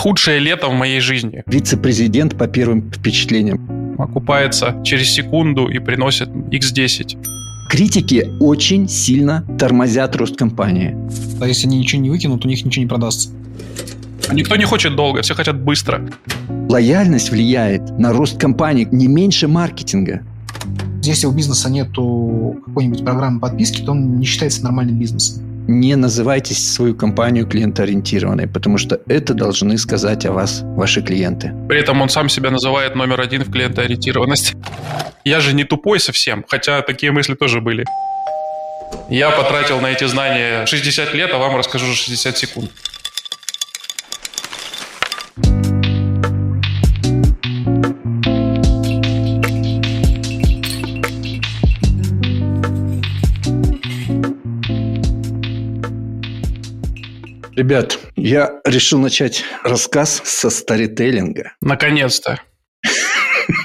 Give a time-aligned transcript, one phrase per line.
[0.00, 1.42] Худшее лето в моей жизни.
[1.46, 3.96] Вице-президент по первым впечатлениям.
[3.98, 7.18] Окупается через секунду и приносит x10.
[7.68, 10.96] Критики очень сильно тормозят рост компании.
[11.38, 13.28] А если они ничего не выкинут, у них ничего не продастся.
[14.32, 16.08] Никто не хочет долго, все хотят быстро.
[16.70, 20.22] Лояльность влияет на рост компании не меньше маркетинга.
[21.02, 26.52] Если у бизнеса нет какой-нибудь программы подписки, то он не считается нормальным бизнесом не называйте
[26.54, 31.54] свою компанию клиентоориентированной, потому что это должны сказать о вас ваши клиенты.
[31.68, 34.56] При этом он сам себя называет номер один в клиентоориентированности.
[35.24, 37.84] Я же не тупой совсем, хотя такие мысли тоже были.
[39.08, 42.70] Я потратил на эти знания 60 лет, а вам расскажу 60 секунд.
[57.60, 61.52] Ребят, я решил начать рассказ со старителлинга.
[61.60, 62.40] Наконец-то.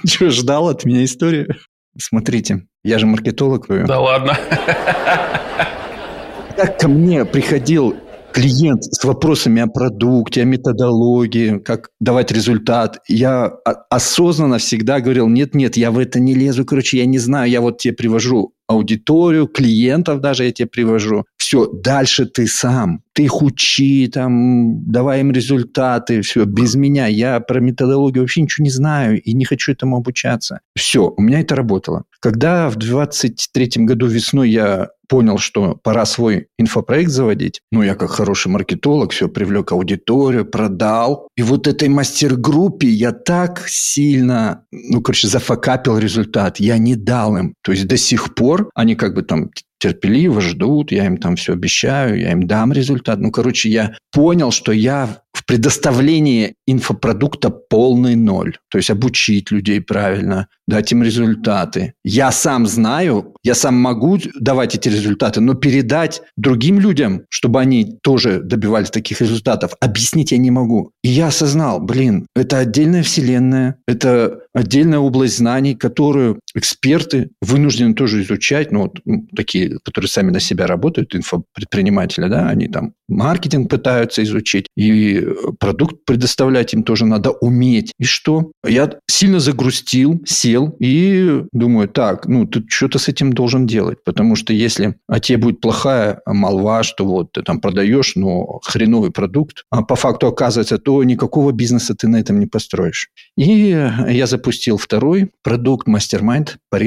[0.06, 1.56] Что, ждал от меня историю?
[1.98, 3.68] Смотрите, я же маркетолог.
[3.70, 4.38] Да ладно.
[6.58, 7.96] Как ко мне приходил
[8.34, 13.50] клиент с вопросами о продукте, о методологии, как давать результат, я
[13.90, 17.78] осознанно всегда говорил, нет-нет, я в это не лезу, короче, я не знаю, я вот
[17.78, 21.26] тебе привожу аудиторию, клиентов даже я тебе привожу.
[21.38, 23.02] Все, дальше ты сам.
[23.14, 27.08] Ты их учи, там, давай им результаты, все, без меня.
[27.08, 30.60] Я про методологию вообще ничего не знаю и не хочу этому обучаться.
[30.76, 32.04] Все, у меня это работало.
[32.20, 37.62] Когда в 23 году весной я понял, что пора свой инфопроект заводить.
[37.72, 41.28] Ну, я как хороший маркетолог все привлек аудиторию, продал.
[41.36, 46.60] И вот этой мастер-группе я так сильно, ну, короче, зафакапил результат.
[46.60, 47.54] Я не дал им.
[47.64, 51.54] То есть до сих пор они как бы там терпеливо ждут, я им там все
[51.54, 53.20] обещаю, я им дам результат.
[53.20, 58.58] Ну, короче, я понял, что я в предоставлении инфопродукта полный ноль.
[58.70, 61.94] То есть обучить людей правильно, дать им результаты.
[62.04, 67.98] Я сам знаю, я сам могу давать эти результаты, но передать другим людям, чтобы они
[68.02, 70.92] тоже добивались таких результатов, объяснить я не могу.
[71.04, 78.22] И я осознал, блин, это отдельная вселенная, это отдельная область знаний, которую эксперты вынуждены тоже
[78.24, 79.00] изучать, ну, вот,
[79.36, 85.26] такие, которые сами на себя работают, инфопредприниматели, да, они там маркетинг пытаются изучить, и
[85.60, 87.92] продукт предоставлять им тоже надо уметь.
[88.00, 88.52] И что?
[88.66, 94.36] Я сильно загрустил, сел и думаю, так, ну, ты что-то с этим должен делать, потому
[94.36, 99.64] что если о тебе будет плохая молва, что вот ты там продаешь, но хреновый продукт,
[99.70, 103.10] а по факту оказывается, то никакого бизнеса ты на этом не построишь.
[103.38, 103.70] И
[104.10, 106.78] я запустил второй продукт, мастер-майнд по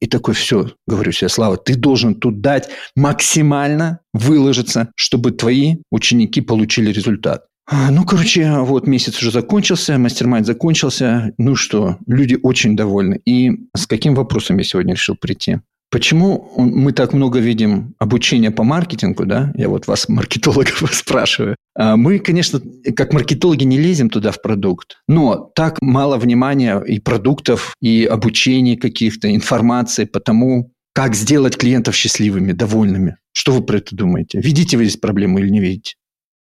[0.00, 6.42] и такой, все, говорю себе, Слава, ты должен тут дать максимально выложиться, чтобы твои ученики
[6.42, 7.44] получили результат.
[7.70, 11.32] А, ну, короче, вот месяц уже закончился, мастер закончился.
[11.38, 13.20] Ну что, люди очень довольны.
[13.24, 15.58] И с каким вопросом я сегодня решил прийти?
[15.90, 19.52] Почему мы так много видим обучения по маркетингу, да?
[19.54, 21.56] Я вот вас, маркетологов, спрашиваю.
[21.74, 22.60] А мы, конечно,
[22.94, 28.76] как маркетологи не лезем туда в продукт, но так мало внимания и продуктов, и обучений
[28.76, 33.18] каких-то, информации по тому, как сделать клиентов счастливыми, довольными.
[33.30, 34.40] Что вы про это думаете?
[34.40, 35.94] Видите вы здесь проблему или не видите?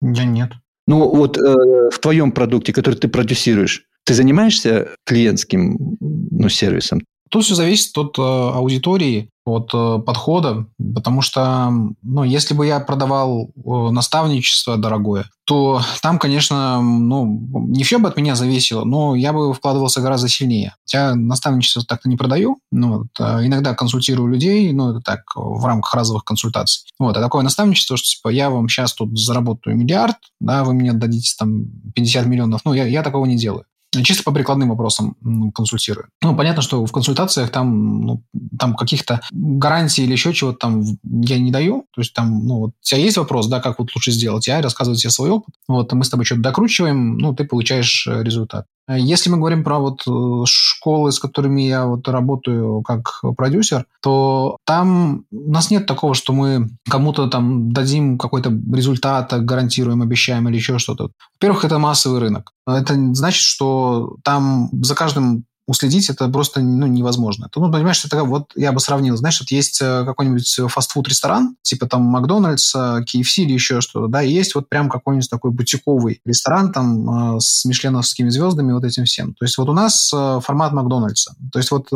[0.00, 0.52] Я нет.
[0.86, 7.02] Ну, вот э, в твоем продукте, который ты продюсируешь, ты занимаешься клиентским ну, сервисом?
[7.28, 11.72] Тут все зависит от э, аудитории, от э, подхода, потому что,
[12.02, 17.26] ну, если бы я продавал э, наставничество дорогое, то там, конечно, ну,
[17.66, 20.74] не все бы от меня зависело, но я бы вкладывался гораздо сильнее.
[20.92, 25.64] Я наставничество так-то не продаю, ну, вот, а иногда консультирую людей, ну, это так, в
[25.64, 26.84] рамках разовых консультаций.
[26.98, 30.92] Вот, а такое наставничество, что, типа, я вам сейчас тут заработаю миллиард, да, вы мне
[30.92, 33.64] дадите там 50 миллионов, ну, я, я такого не делаю
[34.04, 35.16] чисто по прикладным вопросам
[35.54, 36.08] консультирую.
[36.22, 38.24] Ну, понятно, что в консультациях там, ну,
[38.58, 41.86] там каких-то гарантий или еще чего-то там я не даю.
[41.94, 44.62] То есть там, ну, вот у тебя есть вопрос, да, как вот лучше сделать, я
[44.62, 45.54] рассказываю тебе свой опыт.
[45.68, 48.66] Вот, мы с тобой что-то докручиваем, ну, ты получаешь э, результат.
[48.88, 53.86] Э, если мы говорим про вот э, школы, с которыми я вот работаю как продюсер,
[54.02, 60.48] то там у нас нет такого, что мы кому-то там дадим какой-то результат, гарантируем, обещаем
[60.48, 61.10] или еще что-то.
[61.40, 62.52] Во-первых, это массовый рынок.
[62.66, 67.46] Это значит, что там за каждым уследить это просто ну, невозможно.
[67.46, 71.86] Это, ну, понимаешь, это вот я бы сравнил, знаешь, вот есть э, какой-нибудь фастфуд-ресторан, типа
[71.86, 76.72] там Макдональдс, KFC или еще что-то, да, и есть вот прям какой-нибудь такой бутиковый ресторан
[76.72, 79.34] там э, с мишленовскими звездами, вот этим всем.
[79.34, 81.36] То есть вот у нас э, формат Макдональдса.
[81.52, 81.88] То есть вот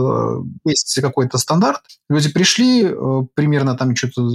[0.64, 2.94] есть какой-то стандарт, люди пришли,
[3.34, 4.28] примерно там что-то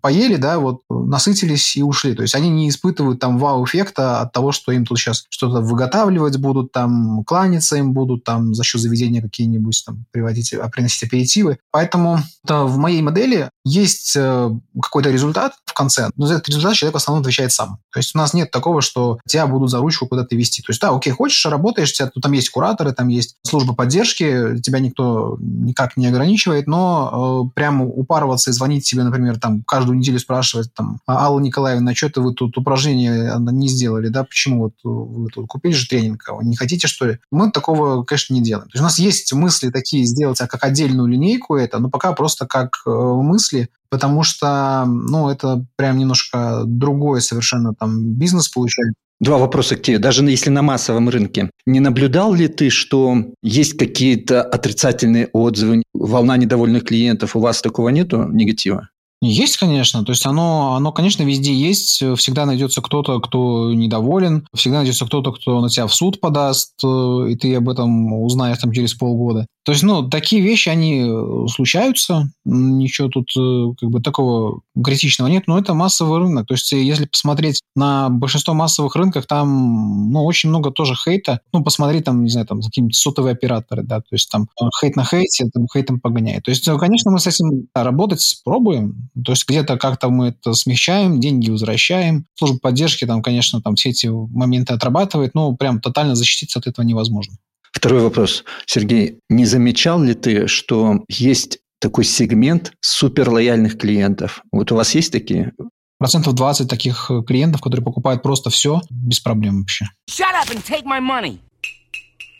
[0.00, 2.14] поели, да, вот насытились и ушли.
[2.14, 6.38] То есть они не испытывают там вау-эффекта от того, что им тут сейчас что-то выготавливать
[6.38, 11.58] будут, там кланяться им будут, там за счет заведения какие-нибудь там приводить, а, приносить аперитивы.
[11.70, 14.50] Поэтому в моей модели есть э,
[14.80, 17.78] какой-то результат конце, но за этот результат человек в основном отвечает сам.
[17.92, 20.62] То есть у нас нет такого, что тебя будут за ручку куда-то вести.
[20.62, 24.80] То есть да, окей, хочешь, работаешь, тебя, там есть кураторы, там есть служба поддержки, тебя
[24.80, 30.18] никто никак не ограничивает, но э, прямо упарываться и звонить тебе, например, там каждую неделю
[30.18, 34.72] спрашивать, там, «А, Алла Николаевна, что то вы тут упражнение не сделали, да, почему вот
[34.82, 37.18] вы тут купили же тренинг, а не хотите, что ли?
[37.30, 38.68] Мы такого, конечно, не делаем.
[38.68, 42.12] То есть у нас есть мысли такие сделать, а как отдельную линейку это, но пока
[42.12, 48.94] просто как э, мысли, потому что, ну, это прям немножко другой совершенно там бизнес получается.
[49.18, 49.98] Два вопроса к тебе.
[49.98, 56.36] Даже если на массовом рынке, не наблюдал ли ты, что есть какие-то отрицательные отзывы, волна
[56.36, 57.34] недовольных клиентов?
[57.34, 58.88] У вас такого нету негатива?
[59.22, 60.04] Есть, конечно.
[60.04, 62.02] То есть оно, оно, конечно, везде есть.
[62.18, 64.46] Всегда найдется кто-то, кто недоволен.
[64.54, 68.58] Всегда найдется кто-то, кто на тебя в суд подаст, э, и ты об этом узнаешь
[68.58, 69.46] там через полгода.
[69.66, 72.30] То есть, ну, такие вещи, они э, случаются.
[72.44, 76.46] Ничего тут э, как бы такого критичного нет, но это массовый рынок.
[76.46, 81.40] То есть, если посмотреть на большинство массовых рынков, там, ну, очень много тоже хейта.
[81.52, 84.46] Ну, посмотри там, не знаю, там, какие-нибудь сотовые операторы, да, то есть там
[84.80, 86.44] хейт на хейте, там, хейтом погоняет.
[86.44, 91.18] То есть, конечно, мы с этим работать пробуем, то есть где-то как-то мы это смягчаем,
[91.18, 92.26] деньги возвращаем.
[92.36, 96.84] Служба поддержки там, конечно, там все эти моменты отрабатывает, но прям тотально защититься от этого
[96.84, 97.36] невозможно.
[97.76, 98.42] Второй вопрос.
[98.64, 104.42] Сергей, не замечал ли ты, что есть такой сегмент суперлояльных клиентов?
[104.50, 105.52] Вот у вас есть такие?
[105.98, 109.84] Процентов 20 таких э, клиентов, которые покупают просто все без проблем вообще.
[110.10, 111.36] Shut up and take my money.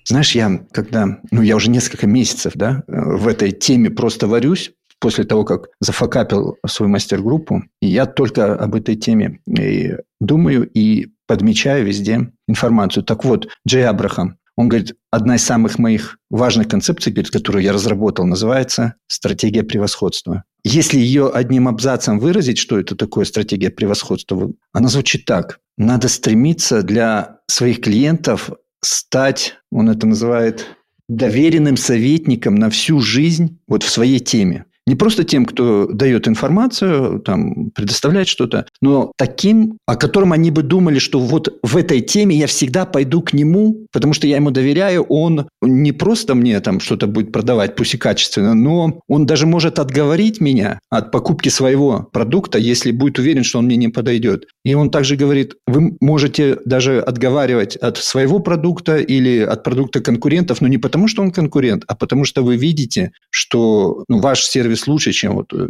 [0.06, 4.73] Знаешь, я когда, ну, я уже несколько месяцев, да, э, в этой теме просто варюсь,
[5.00, 11.09] после того, как зафакапил свою мастер-группу, и я только об этой теме и думаю и
[11.27, 13.05] подмечаю везде информацию.
[13.05, 18.25] Так вот, Джей Абрахам, он говорит, одна из самых моих важных концепций, которую я разработал,
[18.25, 20.44] называется стратегия превосходства.
[20.64, 25.61] Если ее одним абзацем выразить, что это такое стратегия превосходства, она звучит так.
[25.76, 28.50] Надо стремиться для своих клиентов
[28.82, 30.67] стать, он это называет,
[31.09, 34.64] доверенным советником на всю жизнь вот в своей теме.
[34.87, 40.62] Не просто тем, кто дает информацию, там, предоставляет что-то, но таким, о котором они бы
[40.62, 44.53] думали, что вот в этой теме я всегда пойду к нему, потому что я ему
[44.53, 49.47] доверяю, он не просто мне там что-то будет продавать, пусть и качественно, но он даже
[49.47, 54.44] может отговорить меня от покупки своего продукта, если будет уверен, что он мне не подойдет.
[54.65, 60.61] И он также говорит, вы можете даже отговаривать от своего продукта или от продукта конкурентов,
[60.61, 64.75] но не потому, что он конкурент, а потому что вы видите, что ну, ваш сервис
[64.76, 65.69] сервис лучше, чем вот э,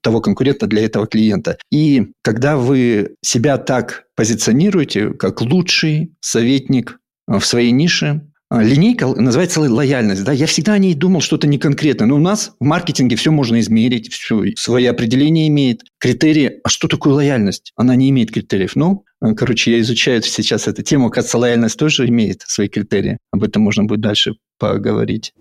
[0.00, 1.56] того конкурента для этого клиента.
[1.70, 6.98] И когда вы себя так позиционируете, как лучший советник
[7.28, 10.24] э, в своей нише, э, Линейка называется лояльность.
[10.24, 10.32] Да?
[10.32, 12.06] Я всегда о ней думал что-то не конкретное.
[12.06, 16.60] Но у нас в маркетинге все можно измерить, все свои определения имеет, критерии.
[16.64, 17.72] А что такое лояльность?
[17.76, 18.76] Она не имеет критериев.
[18.76, 19.04] Ну,
[19.36, 21.10] короче, я изучаю сейчас эту тему.
[21.10, 23.18] Кажется, лояльность тоже имеет свои критерии.
[23.32, 25.32] Об этом можно будет дальше поговорить.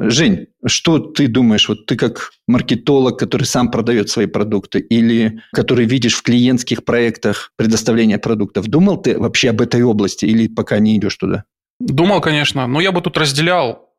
[0.00, 1.68] Жень, что ты думаешь?
[1.68, 7.52] Вот ты как маркетолог, который сам продает свои продукты или который видишь в клиентских проектах
[7.56, 11.44] предоставления продуктов, думал ты вообще об этой области или пока не идешь туда?
[11.80, 13.92] Думал, конечно, но я бы тут разделял.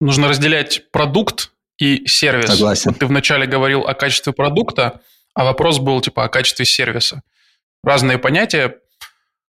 [0.00, 2.46] Нужно разделять продукт и сервис.
[2.46, 2.92] Согласен.
[2.92, 5.00] Вот ты вначале говорил о качестве продукта,
[5.34, 7.22] а вопрос был типа о качестве сервиса.
[7.82, 8.78] Разные понятия.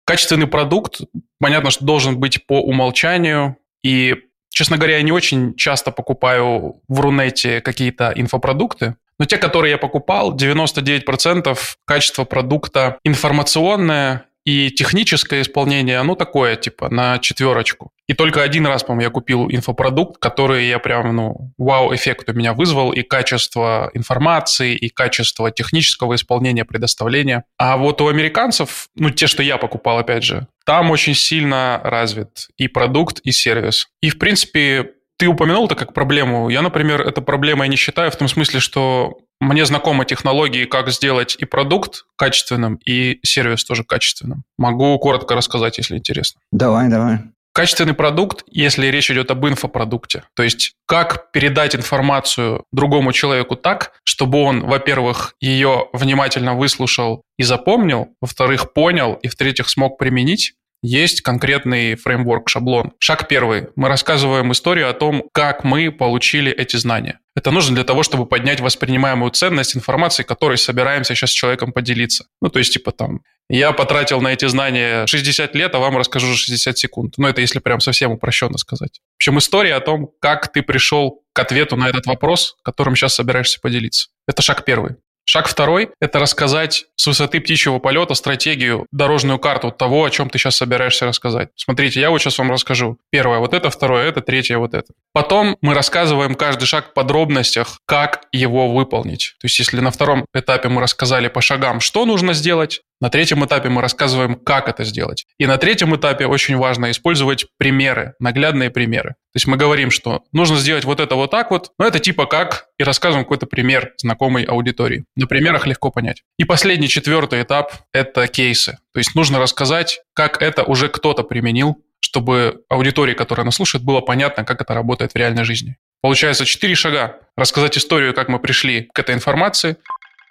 [0.04, 1.02] Качественный продукт,
[1.38, 4.16] понятно, что должен быть по умолчанию, и
[4.52, 9.78] Честно говоря, я не очень часто покупаю в Рунете какие-то инфопродукты, но те, которые я
[9.78, 17.92] покупал, 99% качество продукта информационное и техническое исполнение, оно такое, типа, на четверочку.
[18.08, 22.52] И только один раз, по-моему, я купил инфопродукт, который я прям, ну, вау-эффект у меня
[22.52, 27.44] вызвал, и качество информации, и качество технического исполнения, предоставления.
[27.58, 32.48] А вот у американцев, ну, те, что я покупал, опять же, там очень сильно развит
[32.56, 33.88] и продукт, и сервис.
[34.00, 36.48] И, в принципе, ты упомянул это как проблему.
[36.48, 41.36] Я, например, это проблемой не считаю в том смысле, что мне знакомы технологии, как сделать
[41.38, 44.42] и продукт качественным, и сервис тоже качественным.
[44.58, 46.40] Могу коротко рассказать, если интересно.
[46.50, 47.20] Давай, давай.
[47.54, 53.92] Качественный продукт, если речь идет об инфопродукте, то есть как передать информацию другому человеку так,
[54.02, 61.22] чтобы он, во-первых, ее внимательно выслушал и запомнил, во-вторых, понял и, в-третьих, смог применить, есть
[61.22, 62.92] конкретный фреймворк, шаблон.
[62.98, 63.68] Шаг первый.
[63.76, 67.20] Мы рассказываем историю о том, как мы получили эти знания.
[67.34, 72.26] Это нужно для того, чтобы поднять воспринимаемую ценность информации, которой собираемся сейчас с человеком поделиться.
[72.42, 76.26] Ну, то есть, типа там, я потратил на эти знания 60 лет, а вам расскажу
[76.26, 77.14] за 60 секунд.
[77.16, 79.00] Ну, это если прям совсем упрощенно сказать.
[79.14, 83.14] В общем, история о том, как ты пришел к ответу на этот вопрос, которым сейчас
[83.14, 84.08] собираешься поделиться.
[84.26, 84.96] Это шаг первый.
[85.24, 90.38] Шаг второй– это рассказать с высоты птичьего полета стратегию, дорожную карту того, о чем ты
[90.38, 91.50] сейчас собираешься рассказать.
[91.56, 92.98] Смотрите, я вот сейчас вам расскажу.
[93.10, 94.92] Первое вот это, второе это, третье вот это.
[95.12, 99.36] Потом мы рассказываем каждый шаг в подробностях, как его выполнить.
[99.40, 103.44] То есть если на втором этапе мы рассказали по шагам, что нужно сделать, на третьем
[103.44, 105.26] этапе мы рассказываем, как это сделать.
[105.36, 109.10] И на третьем этапе очень важно использовать примеры, наглядные примеры.
[109.32, 112.26] То есть мы говорим, что нужно сделать вот это вот так вот, но это типа
[112.26, 115.04] как, и рассказываем какой-то пример знакомой аудитории.
[115.16, 116.22] На примерах легко понять.
[116.38, 118.78] И последний, четвертый этап– это кейсы.
[118.94, 124.00] То есть нужно рассказать, как это уже кто-то применил, чтобы аудитории, которая нас слушает, было
[124.00, 125.76] понятно, как это работает в реальной жизни.
[126.02, 127.18] Получается четыре шага.
[127.36, 129.76] Рассказать историю, как мы пришли к этой информации,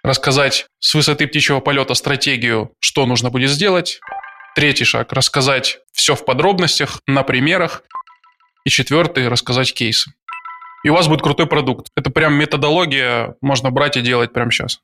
[0.04, 4.00] рассказать с высоты птичьего полета стратегию, что нужно будет сделать.
[4.56, 7.84] Третий шаг– рассказать все в подробностях, на примерах.
[8.66, 10.14] И четвертый– рассказать кейсы.
[10.84, 11.88] И у вас будет крутой продукт.
[11.96, 14.80] Это прям методология, можно брать и делать прямо сейчас.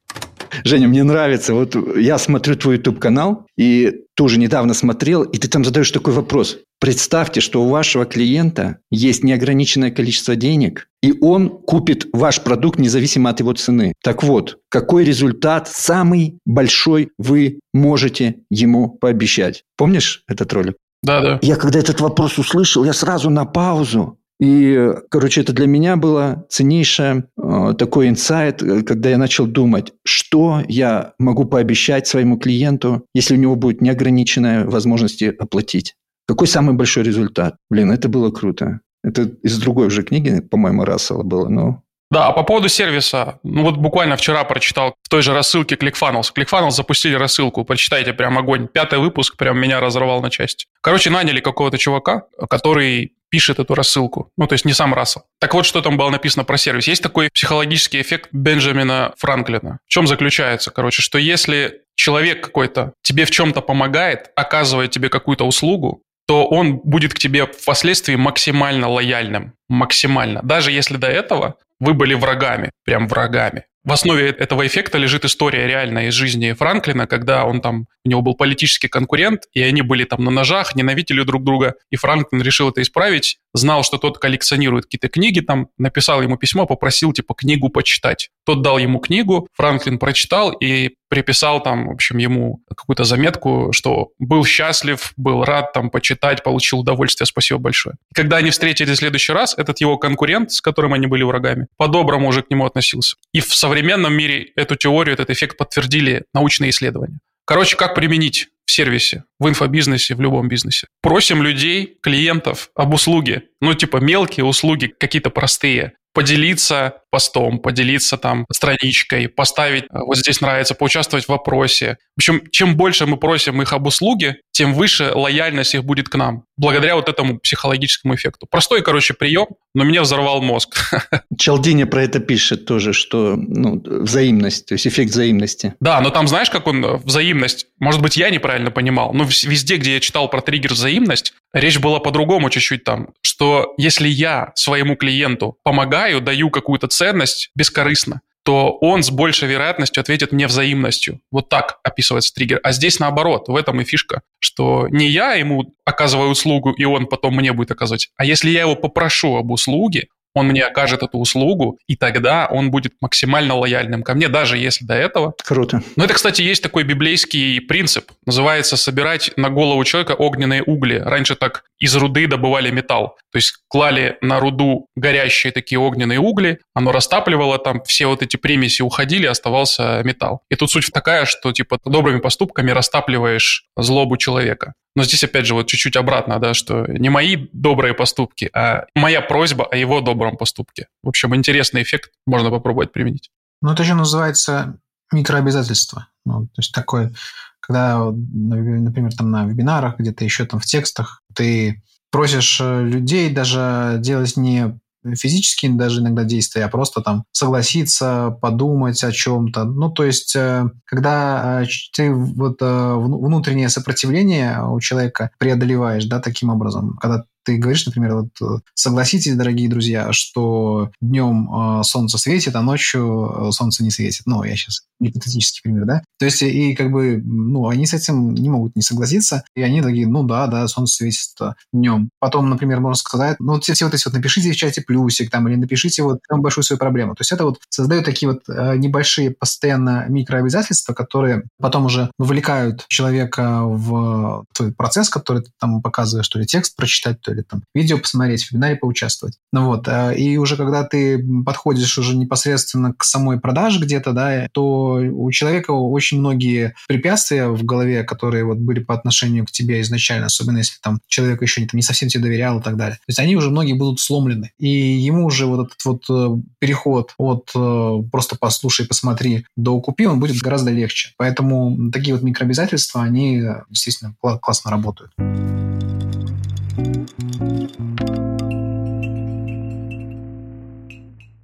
[0.63, 1.54] Женя, мне нравится.
[1.54, 6.58] Вот я смотрю твой YouTube-канал, и тоже недавно смотрел, и ты там задаешь такой вопрос.
[6.80, 13.30] Представьте, что у вашего клиента есть неограниченное количество денег, и он купит ваш продукт независимо
[13.30, 13.94] от его цены.
[14.04, 19.63] Так вот, какой результат самый большой вы можете ему пообещать?
[19.75, 20.75] Помнишь этот ролик?
[21.04, 21.39] Да, да.
[21.42, 26.46] Я когда этот вопрос услышал, я сразу на паузу и, короче, это для меня было
[26.50, 33.06] ценнейшее э, такой инсайт, э, когда я начал думать, что я могу пообещать своему клиенту,
[33.15, 35.96] если у него будет неограниченная возможность оплатить.
[36.27, 37.56] Какой самый большой результат?
[37.70, 38.82] Блин, это было круто.
[39.03, 43.63] Это из другой уже книги, по-моему, Рассела было, но да, а по поводу сервиса, ну
[43.63, 46.31] вот буквально вчера прочитал в той же рассылке ClickFunnels.
[46.35, 48.67] ClickFunnels запустили рассылку, прочитайте, прям огонь.
[48.67, 50.67] Пятый выпуск прям меня разорвал на части.
[50.81, 54.31] Короче, наняли какого-то чувака, который пишет эту рассылку.
[54.37, 55.23] Ну, то есть не сам Рассел.
[55.39, 56.87] Так вот, что там было написано про сервис.
[56.87, 59.79] Есть такой психологический эффект Бенджамина Франклина.
[59.85, 65.45] В чем заключается, короче, что если человек какой-то тебе в чем-то помогает, оказывает тебе какую-то
[65.45, 69.53] услугу, то он будет к тебе впоследствии максимально лояльным.
[69.69, 70.41] Максимально.
[70.43, 73.65] Даже если до этого вы были врагами, прям врагами.
[73.88, 78.22] В основе этого эффекта лежит история реальная из жизни Франклина, когда он там, у него
[78.22, 82.69] был политический конкурент, и они были там на ножах, ненавидели друг друга, и Франклин решил
[82.69, 87.69] это исправить, знал, что тот коллекционирует какие-то книги, там написал ему письмо, попросил типа книгу
[87.69, 88.29] почитать.
[88.45, 94.09] Тот дал ему книгу, Франклин прочитал и приписал там, в общем, ему какую-то заметку, что
[94.19, 97.95] был счастлив, был рад там почитать, получил удовольствие, спасибо большое.
[98.13, 102.27] Когда они встретились в следующий раз, этот его конкурент, с которым они были врагами, по-доброму
[102.27, 103.15] уже к нему относился.
[103.33, 107.19] И в современном мире эту теорию, этот эффект подтвердили научные исследования.
[107.45, 110.88] Короче, как применить в сервисе, в инфобизнесе, в любом бизнесе.
[111.01, 113.43] Просим людей, клиентов об услуге.
[113.62, 120.41] Ну, типа мелкие услуги, какие-то простые поделиться постом, поделиться там страничкой, поставить э, вот здесь
[120.41, 121.97] нравится, поучаствовать в вопросе.
[122.15, 126.15] В общем, чем больше мы просим их об услуге, тем выше лояльность их будет к
[126.15, 128.47] нам, благодаря вот этому психологическому эффекту.
[128.50, 129.45] Простой, короче, прием,
[129.75, 130.91] но меня взорвал мозг.
[131.38, 135.75] Челдини про это пишет тоже, что ну, взаимность, то есть эффект взаимности.
[135.79, 139.77] Да, но там знаешь, как он, э, взаимность, может быть, я неправильно понимал, но везде,
[139.77, 144.96] где я читал про триггер взаимность, речь была по-другому чуть-чуть там, что если я своему
[144.96, 151.20] клиенту помогаю, даю какую-то ценность бескорыстно, то он с большей вероятностью ответит мне взаимностью.
[151.32, 152.62] Вот так описывается триггер.
[152.63, 157.08] А здесь наоборот, в этом и фишка, что не я ему оказываю услугу, и он
[157.08, 161.17] потом мне будет оказывать, а если я его попрошу об услуге, он мне окажет эту
[161.17, 165.34] услугу, и тогда он будет максимально лояльным ко мне, даже если до этого.
[165.44, 165.82] Круто.
[165.96, 168.12] Но это, кстати, есть такой библейский принцип.
[168.25, 170.96] Называется собирать на голову человека огненные угли.
[170.96, 173.17] Раньше так из руды добывали металл.
[173.32, 178.38] То есть клали на руду горящие такие огненные угли, оно растапливало там, все вот эти
[178.38, 180.41] примеси уходили, оставался металл.
[180.50, 184.74] И тут суть такая, что типа добрыми поступками растапливаешь злобу человека.
[184.98, 189.22] Но здесь, опять же, вот чуть-чуть обратно, да, что не мои добрые поступки, а моя
[189.22, 190.88] просьба о его добром поступке.
[191.04, 193.30] В общем, интересный эффект можно попробовать применить.
[193.62, 194.80] Ну, это еще называется
[195.13, 196.08] микрообязательство.
[196.25, 197.13] Ну, то есть такое,
[197.60, 203.98] когда, например, там на вебинарах, где-то еще там в текстах, ты просишь э, людей даже
[204.00, 204.80] делать не
[205.15, 209.63] физические даже иногда действия, а просто там согласиться, подумать о чем-то.
[209.65, 216.49] Ну, то есть, э, когда э, ты вот внутреннее сопротивление у человека преодолеваешь, да, таким
[216.49, 221.50] образом, когда ты говоришь, например, вот э, согласитесь, дорогие друзья, что днем
[221.80, 224.24] э, солнце светит, а ночью э, солнце не светит.
[224.25, 226.01] Ну, я сейчас гипотетический пример, да?
[226.20, 229.82] То есть, и как бы, ну, они с этим не могут не согласиться, и они
[229.82, 231.38] такие, ну да, да, солнце светит
[231.72, 232.10] днем.
[232.20, 235.48] Потом, например, можно сказать, ну, все, все вот эти вот напишите в чате плюсик там,
[235.48, 237.16] или напишите вот там большую свою проблему.
[237.16, 243.62] То есть это вот создает такие вот небольшие постоянно микрообязательства, которые потом уже вовлекают человека
[243.63, 247.98] в твой процесс, который ты там показываешь, то ли текст прочитать, то ли там видео
[247.98, 249.38] посмотреть, в вебинаре поучаствовать.
[249.51, 254.48] Ну вот, э, и уже когда ты подходишь уже непосредственно к самой продаже где-то, да,
[254.51, 259.82] то у человека очень многие препятствия в голове, которые вот были по отношению к тебе
[259.82, 262.96] изначально, особенно если там человек еще не, там, не совсем тебе доверял и так далее.
[262.98, 264.51] То есть они уже многие будут сломлены.
[264.58, 270.06] И ему уже вот этот вот э, переход от э, просто послушай, посмотри до купи,
[270.06, 271.13] он будет гораздо легче.
[271.17, 275.12] Поэтому такие вот микрообязательства, они действительно классно работают.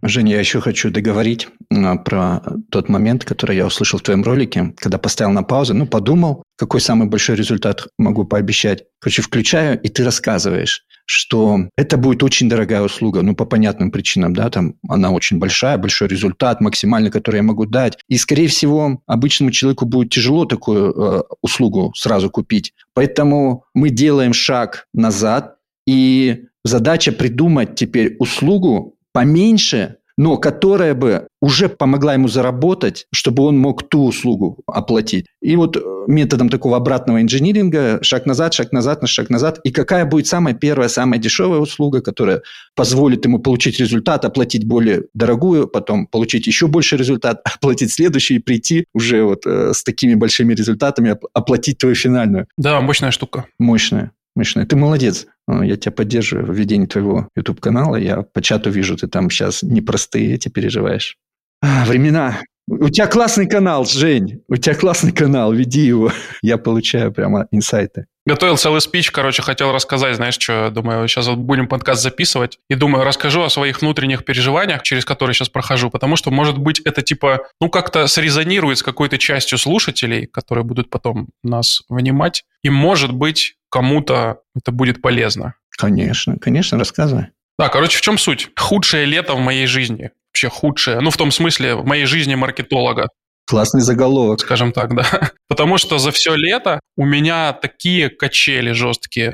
[0.06, 4.74] Женя, я еще хочу договорить а, про тот момент, который я услышал в твоем ролике,
[4.78, 8.84] когда поставил на паузу, ну, подумал, какой самый большой результат могу пообещать.
[9.00, 14.34] Короче, включаю, и ты рассказываешь, что это будет очень дорогая услуга, ну, по понятным причинам,
[14.34, 17.98] да, там она очень большая, большой результат, максимальный, который я могу дать.
[18.10, 22.74] И, скорее всего, обычному человеку будет тяжело такую э, услугу сразу купить.
[22.94, 31.70] Поэтому мы делаем шаг назад, и задача придумать теперь услугу поменьше, но которая бы уже
[31.70, 35.26] помогла ему заработать, чтобы он мог ту услугу оплатить.
[35.42, 39.60] И вот э, методом такого обратного инжиниринга шаг назад, шаг назад, на шаг назад.
[39.64, 42.42] И какая будет самая первая, самая дешевая услуга, которая
[42.76, 48.40] позволит ему получить результат, оплатить более дорогую, потом получить еще больше результат, оплатить следующий и
[48.40, 52.48] прийти уже вот э, с такими большими результатами, оплатить твою финальную.
[52.58, 53.46] Да, мощная штука.
[53.58, 54.12] Мощная.
[54.36, 54.66] Мощная.
[54.66, 55.28] Ты молодец.
[55.48, 57.96] Э, я тебя поддерживаю в ведении твоего YouTube-канала.
[57.96, 61.18] Я по чату вижу, ты там сейчас непростые эти переживаешь.
[61.62, 62.40] А, времена.
[62.68, 64.42] У тебя классный канал, Жень.
[64.48, 66.12] У тебя классный канал, веди его.
[66.42, 68.06] Я получаю прямо инсайты.
[68.26, 72.76] Готовил целый спич, короче, хотел рассказать, знаешь, что, думаю, сейчас вот будем подкаст записывать, и
[72.76, 77.02] думаю, расскажу о своих внутренних переживаниях, через которые сейчас прохожу, потому что, может быть, это
[77.02, 83.12] типа, ну, как-то срезонирует с какой-то частью слушателей, которые будут потом нас внимать, и, может
[83.12, 85.56] быть, кому-то это будет полезно.
[85.80, 87.30] Конечно, конечно, рассказывай.
[87.58, 88.50] Да, короче, в чем суть?
[88.56, 90.12] Худшее лето в моей жизни.
[90.30, 91.00] Вообще худшее.
[91.00, 93.10] Ну, в том смысле, в моей жизни маркетолога.
[93.48, 94.42] Классный заголовок.
[94.42, 95.32] Скажем так, да.
[95.48, 99.34] Потому что за все лето у меня такие качели жесткие.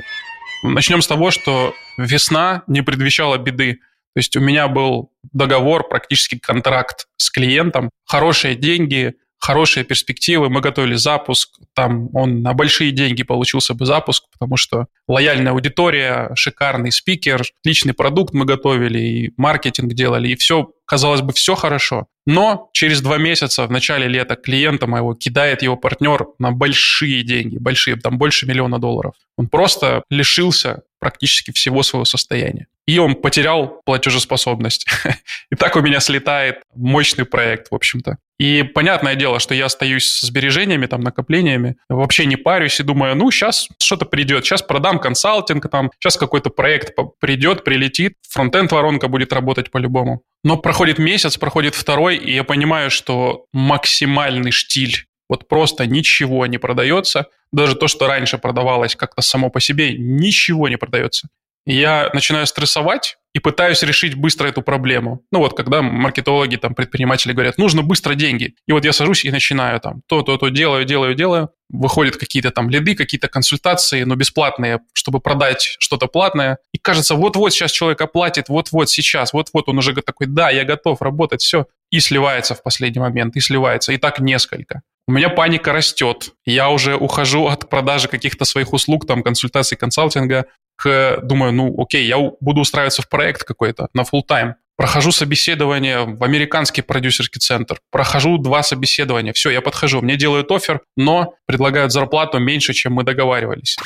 [0.63, 3.79] Начнем с того, что весна не предвещала беды.
[4.15, 10.61] То есть у меня был договор, практически контракт с клиентом, хорошие деньги, хорошие перспективы, мы
[10.61, 16.91] готовили запуск, там он на большие деньги получился бы запуск, потому что лояльная аудитория, шикарный
[16.91, 22.07] спикер, отличный продукт мы готовили, и маркетинг делали, и все, казалось бы, все хорошо.
[22.25, 27.57] Но через два месяца в начале лета клиента моего кидает его партнер на большие деньги,
[27.57, 29.13] большие, там больше миллиона долларов.
[29.37, 32.67] Он просто лишился практически всего своего состояния.
[32.89, 34.87] И он потерял платежеспособность.
[35.51, 38.17] И так у меня слетает мощный проект, в общем-то.
[38.39, 43.15] И понятное дело, что я остаюсь с сбережениями, там, накоплениями, вообще не парюсь и думаю,
[43.15, 49.07] ну, сейчас что-то придет, сейчас продам консалтинг, там, сейчас какой-то проект придет, прилетит, фронтенд воронка
[49.07, 50.23] будет работать по-любому.
[50.43, 56.57] Но проходит месяц, проходит второй, и я понимаю, что максимальный штиль вот просто ничего не
[56.57, 57.27] продается.
[57.51, 61.27] Даже то, что раньше продавалось как-то само по себе, ничего не продается.
[61.65, 65.23] Я начинаю стрессовать и пытаюсь решить быстро эту проблему.
[65.31, 68.55] Ну вот, когда маркетологи, там, предприниматели говорят, нужно быстро деньги.
[68.67, 71.49] И вот я сажусь и начинаю там то-то-то делаю, делаю, делаю.
[71.69, 76.57] Выходят какие-то там лиды, какие-то консультации, но бесплатные, чтобы продать что-то платное.
[76.73, 81.01] И кажется, вот-вот сейчас человек оплатит, вот-вот сейчас, вот-вот он уже такой, да, я готов
[81.01, 81.67] работать, все.
[81.91, 83.93] И сливается в последний момент, и сливается.
[83.93, 86.33] И так несколько у меня паника растет.
[86.45, 90.45] Я уже ухожу от продажи каких-то своих услуг, там, консультаций, консалтинга,
[90.75, 94.53] к, думаю, ну, окей, я буду устраиваться в проект какой-то на full time.
[94.77, 97.79] Прохожу собеседование в американский продюсерский центр.
[97.89, 99.33] Прохожу два собеседования.
[99.33, 99.99] Все, я подхожу.
[100.01, 103.77] Мне делают офер, но предлагают зарплату меньше, чем мы договаривались.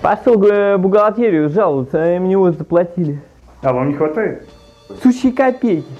[0.00, 3.20] Пошел в бухгалтерию жаловаться, а мне вот заплатили.
[3.60, 4.48] А вам не хватает?
[5.02, 5.92] Сущие копейки.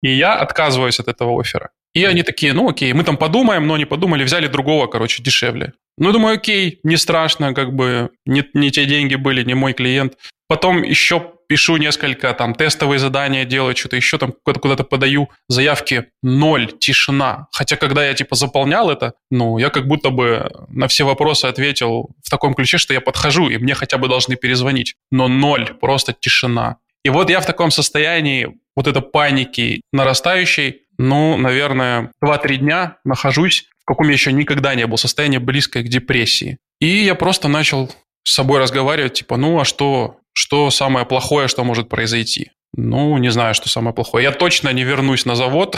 [0.00, 1.72] И я отказываюсь от этого оффера.
[1.94, 5.72] И они такие, ну окей, мы там подумаем, но не подумали, взяли другого, короче, дешевле.
[5.98, 10.16] Ну, думаю, окей, не страшно, как бы не, не те деньги были, не мой клиент.
[10.48, 16.72] Потом еще пишу несколько там тестовые задания, делаю что-то еще там куда-то подаю заявки, ноль,
[16.78, 17.48] тишина.
[17.52, 22.10] Хотя когда я типа заполнял это, ну, я как будто бы на все вопросы ответил
[22.22, 24.94] в таком ключе, что я подхожу, и мне хотя бы должны перезвонить.
[25.10, 26.78] Но ноль, просто тишина.
[27.04, 33.66] И вот я в таком состоянии вот этой паники нарастающей, ну, наверное, 2-3 дня нахожусь,
[33.82, 36.58] в каком я еще никогда не был, состояние близкое к депрессии.
[36.80, 41.64] И я просто начал с собой разговаривать, типа, ну, а что, что самое плохое, что
[41.64, 42.52] может произойти?
[42.74, 44.24] Ну, не знаю, что самое плохое.
[44.24, 45.76] Я точно не вернусь на завод.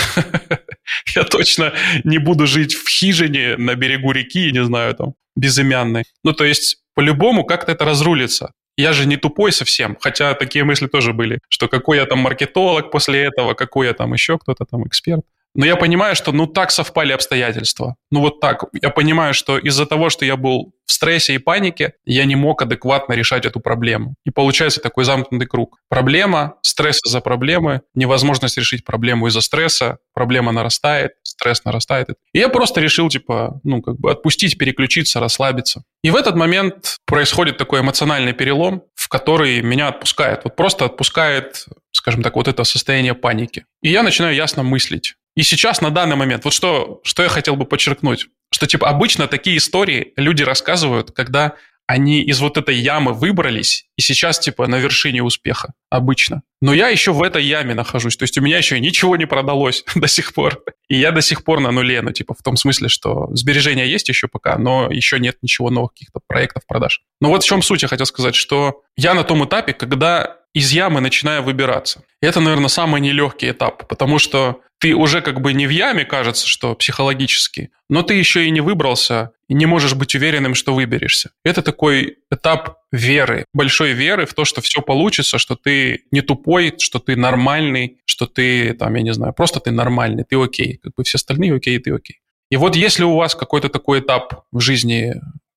[1.16, 1.72] Я точно
[2.04, 6.04] не буду жить в хижине на берегу реки, не знаю, там, безымянной.
[6.22, 8.52] Ну, то есть, по-любому как-то это разрулится.
[8.76, 12.90] Я же не тупой совсем, хотя такие мысли тоже были, что какой я там маркетолог
[12.90, 15.24] после этого, какой я там еще кто-то там эксперт.
[15.54, 17.96] Но я понимаю, что ну так совпали обстоятельства.
[18.10, 18.64] Ну вот так.
[18.80, 22.60] Я понимаю, что из-за того, что я был в стрессе и панике, я не мог
[22.62, 24.14] адекватно решать эту проблему.
[24.24, 25.78] И получается такой замкнутый круг.
[25.88, 32.08] Проблема, стресс из-за проблемы, невозможность решить проблему из-за стресса, проблема нарастает, стресс нарастает.
[32.32, 35.84] И я просто решил, типа, ну, как бы отпустить, переключиться, расслабиться.
[36.02, 40.40] И в этот момент происходит такой эмоциональный перелом, в который меня отпускает.
[40.44, 43.64] Вот просто отпускает, скажем так, вот это состояние паники.
[43.82, 45.14] И я начинаю ясно мыслить.
[45.36, 49.26] И сейчас, на данный момент, вот что, что я хотел бы подчеркнуть, что, типа, обычно
[49.26, 51.54] такие истории люди рассказывают, когда
[51.86, 55.74] они из вот этой ямы выбрались и сейчас, типа, на вершине успеха.
[55.90, 56.42] Обычно.
[56.62, 58.16] Но я еще в этой яме нахожусь.
[58.16, 60.62] То есть у меня еще ничего не продалось до сих пор.
[60.88, 62.00] И я до сих пор на нуле.
[62.00, 65.92] Ну, типа, в том смысле, что сбережения есть еще пока, но еще нет ничего новых
[65.92, 67.02] каких-то проектов продаж.
[67.20, 70.72] Но вот в чем суть я хотел сказать, что я на том этапе, когда из
[70.72, 72.04] ямы начинаю выбираться.
[72.22, 76.04] И это, наверное, самый нелегкий этап, потому что ты уже как бы не в яме,
[76.04, 80.74] кажется, что психологически, но ты еще и не выбрался, и не можешь быть уверенным, что
[80.74, 81.30] выберешься.
[81.44, 86.74] Это такой этап веры, большой веры в то, что все получится, что ты не тупой,
[86.78, 90.78] что ты нормальный, что ты, там, я не знаю, просто ты нормальный, ты окей.
[90.82, 92.20] Как бы все остальные окей, ты окей.
[92.50, 95.14] И вот если у вас какой-то такой этап в жизни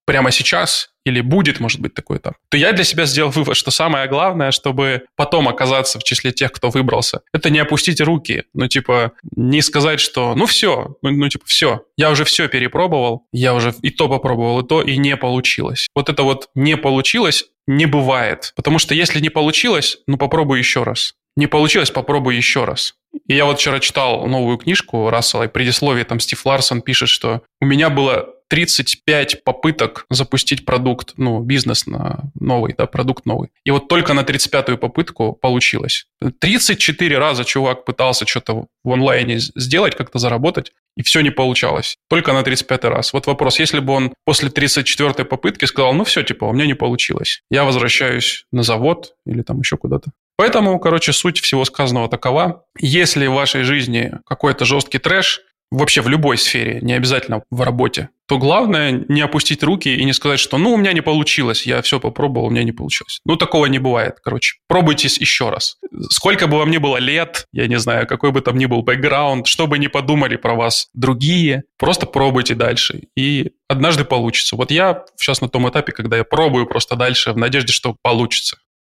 [0.08, 3.72] прямо сейчас, или будет, может быть, такой этап, то я для себя сделал вывод, что
[3.72, 8.68] самое главное, чтобы потом оказаться в числе тех, кто выбрался, это не опустить руки, ну,
[8.68, 13.54] типа, не сказать, что, ну, все, ну, ну типа, все, я уже все перепробовал, я
[13.54, 15.88] уже и то попробовал, и то, и не получилось.
[15.94, 20.84] Вот это вот не получилось не бывает, потому что если не получилось, ну, попробуй еще
[20.84, 21.16] раз.
[21.36, 22.96] Не получилось, попробуй еще раз.
[23.28, 27.44] И я вот вчера читал новую книжку Рассела, и предисловие там Стив Ларсон пишет, что
[27.62, 33.50] у меня было 35 попыток запустить продукт, ну, бизнес на новый, да, продукт новый.
[33.64, 36.06] И вот только на 35-ю попытку получилось.
[36.40, 41.98] 34 раза чувак пытался что-то в онлайне сделать, как-то заработать, и все не получалось.
[42.10, 43.14] Только на 35-й раз.
[43.14, 46.74] Вот вопрос, если бы он после 34-й попытки сказал, ну все, типа, у меня не
[46.74, 50.12] получилось, я возвращаюсь на завод или там еще куда-то.
[50.38, 52.64] Поэтому, короче, суть всего сказанного такова.
[52.80, 58.10] Если в вашей жизни какой-то жесткий трэш, вообще в любой сфере, не обязательно в работе,
[58.28, 61.82] то главное не опустить руки и не сказать, что ну у меня не получилось, я
[61.82, 63.20] все попробовал, у меня не получилось.
[63.26, 64.58] Ну такого не бывает, короче.
[64.68, 65.78] Пробуйте еще раз.
[66.10, 69.48] Сколько бы вам ни было лет, я не знаю, какой бы там ни был бэкграунд,
[69.48, 73.04] что бы ни подумали про вас другие, просто пробуйте дальше.
[73.16, 74.56] И однажды получится.
[74.56, 78.58] Вот я сейчас на том этапе, когда я пробую просто дальше в надежде, что получится.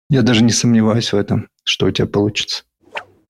[0.09, 2.63] Я даже не сомневаюсь в этом, что у тебя получится.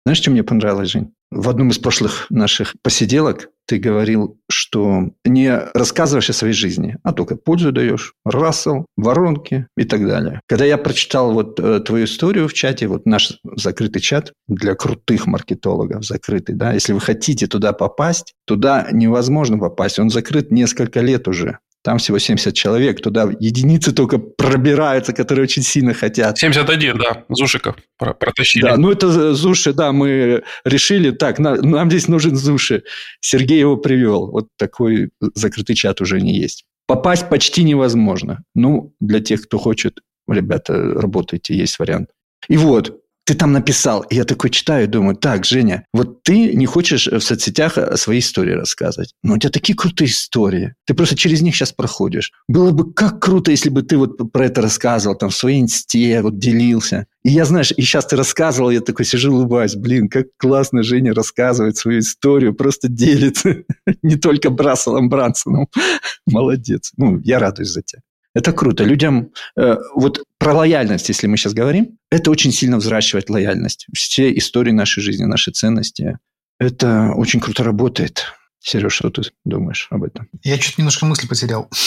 [0.05, 1.13] Знаешь, что мне понравилось, Жень?
[1.31, 7.13] В одном из прошлых наших посиделок ты говорил, что не рассказываешь о своей жизни, а
[7.13, 8.15] только пользу даешь.
[8.25, 10.41] Рассел, воронки и так далее.
[10.47, 15.27] Когда я прочитал вот э, твою историю в чате, вот наш закрытый чат для крутых
[15.27, 19.99] маркетологов, закрытый, да, если вы хотите туда попасть, туда невозможно попасть.
[19.99, 21.59] Он закрыт несколько лет уже.
[21.81, 26.37] Там всего 70 человек, туда единицы только пробираются, которые очень сильно хотят.
[26.37, 28.63] 71, да, Зушиков протащили.
[28.63, 32.83] Да, ну это Зуши, да, мы решили, так, нам здесь нужен Зуши.
[33.21, 34.29] Сергей его привел.
[34.29, 36.65] Вот такой закрытый чат уже не есть.
[36.85, 38.43] Попасть почти невозможно.
[38.55, 42.09] Ну, для тех, кто хочет, ребята, работайте, есть вариант.
[42.49, 44.01] И вот, ты там написал.
[44.09, 48.17] И я такой читаю и думаю, так, Женя, вот ты не хочешь в соцсетях свои
[48.17, 49.13] истории рассказывать.
[49.21, 50.73] Но у тебя такие крутые истории.
[50.87, 52.31] Ты просто через них сейчас проходишь.
[52.47, 56.23] Было бы как круто, если бы ты вот про это рассказывал, там, в своей инсте,
[56.23, 57.05] вот делился.
[57.23, 59.75] И я, знаешь, и сейчас ты рассказывал, я такой сижу, улыбаюсь.
[59.75, 63.57] Блин, как классно Женя рассказывает свою историю, просто делится.
[64.01, 65.67] Не только Брасселом Брансоном.
[66.25, 66.93] Молодец.
[66.97, 68.01] Ну, я радуюсь за тебя.
[68.35, 68.83] Это круто.
[68.83, 73.87] Людям, э, вот про лояльность, если мы сейчас говорим, это очень сильно взращивает лояльность.
[73.93, 76.17] Все истории нашей жизни, наши ценности,
[76.59, 78.33] это очень круто работает.
[78.61, 80.27] Сереж, что ты думаешь об этом?
[80.43, 81.69] Я что-то немножко мысли потерял.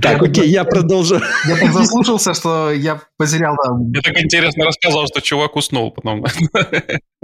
[0.00, 1.20] Так, окей, я продолжу.
[1.46, 3.56] Я так заслушался, что я потерял...
[3.94, 6.24] Я так интересно рассказал, что чувак уснул потом.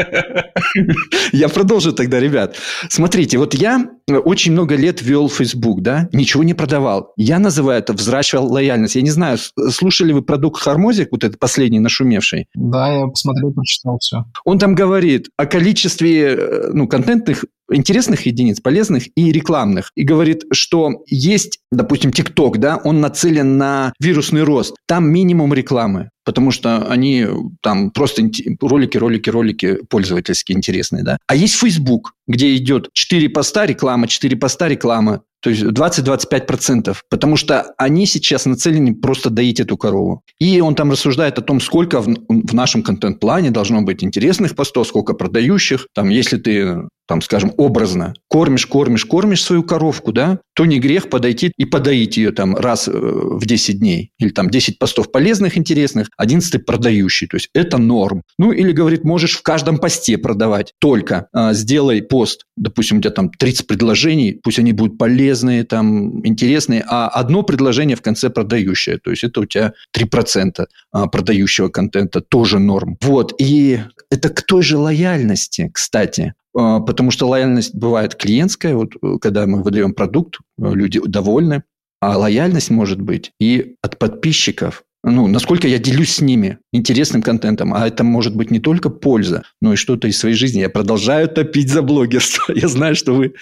[1.33, 2.57] Я продолжу тогда, ребят.
[2.89, 7.13] Смотрите, вот я очень много лет вел Facebook, да, ничего не продавал.
[7.17, 8.97] Я называю это взращивал лояльность.
[8.97, 12.49] Я не знаю, слушали вы продукт Хармозик, вот этот последний нашумевший?
[12.55, 14.25] Да, я посмотрел, прочитал все.
[14.45, 19.91] Он там говорит о количестве э, ну, контентных интересных единиц, полезных и рекламных.
[19.95, 24.75] И говорит, что есть, допустим, TikTok, да, он нацелен на вирусный рост.
[24.87, 27.27] Там минимум рекламы потому что они
[27.61, 28.23] там просто
[28.61, 31.19] ролики, ролики, ролики пользовательские интересные, да.
[31.27, 37.37] А есть Facebook, где идет 4 поста реклама, 4 поста реклама, то есть 20-25%, потому
[37.37, 40.23] что они сейчас нацелены просто доить эту корову.
[40.39, 44.87] И он там рассуждает о том, сколько в, в нашем контент-плане должно быть интересных постов,
[44.87, 45.87] сколько продающих.
[45.95, 51.09] Там, если ты там, скажем, образно, кормишь, кормишь, кормишь свою коровку, да, то не грех
[51.09, 54.13] подойти и подоить ее там раз э, в 10 дней.
[54.19, 57.27] Или там 10 постов полезных, интересных, 11 продающий.
[57.27, 58.23] То есть это норм.
[58.39, 60.73] Ну, или, говорит, можешь в каждом посте продавать.
[60.79, 66.27] Только а, сделай пост, допустим, у тебя там 30 предложений, пусть они будут полезные, там,
[66.27, 68.97] интересные, а одно предложение в конце продающее.
[68.97, 72.97] То есть это у тебя 3% а, продающего контента, тоже норм.
[73.03, 76.33] Вот, и это к той же лояльности, кстати.
[76.57, 81.63] А, потому что лояльность бывает клиентская, вот э, когда мы выдаем продукт, э, люди довольны,
[82.01, 84.83] а лояльность может быть и от подписчиков.
[85.03, 89.45] Ну, насколько я делюсь с ними интересным контентом, а это может быть не только польза,
[89.63, 90.61] но и что-то из своей жизни.
[90.61, 92.53] Я продолжаю топить за блогерство.
[92.55, 93.33] Я знаю, что вы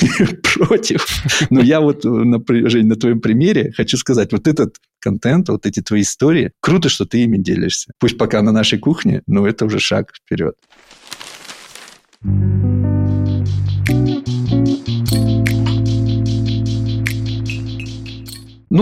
[0.54, 1.08] против.
[1.50, 5.80] Но я вот, э, Жень, на твоем примере хочу сказать, вот этот контент, вот эти
[5.80, 7.92] твои истории, круто, что ты ими делишься.
[7.98, 10.54] Пусть пока на нашей кухне, но это уже шаг вперед.
[12.22, 12.34] Ну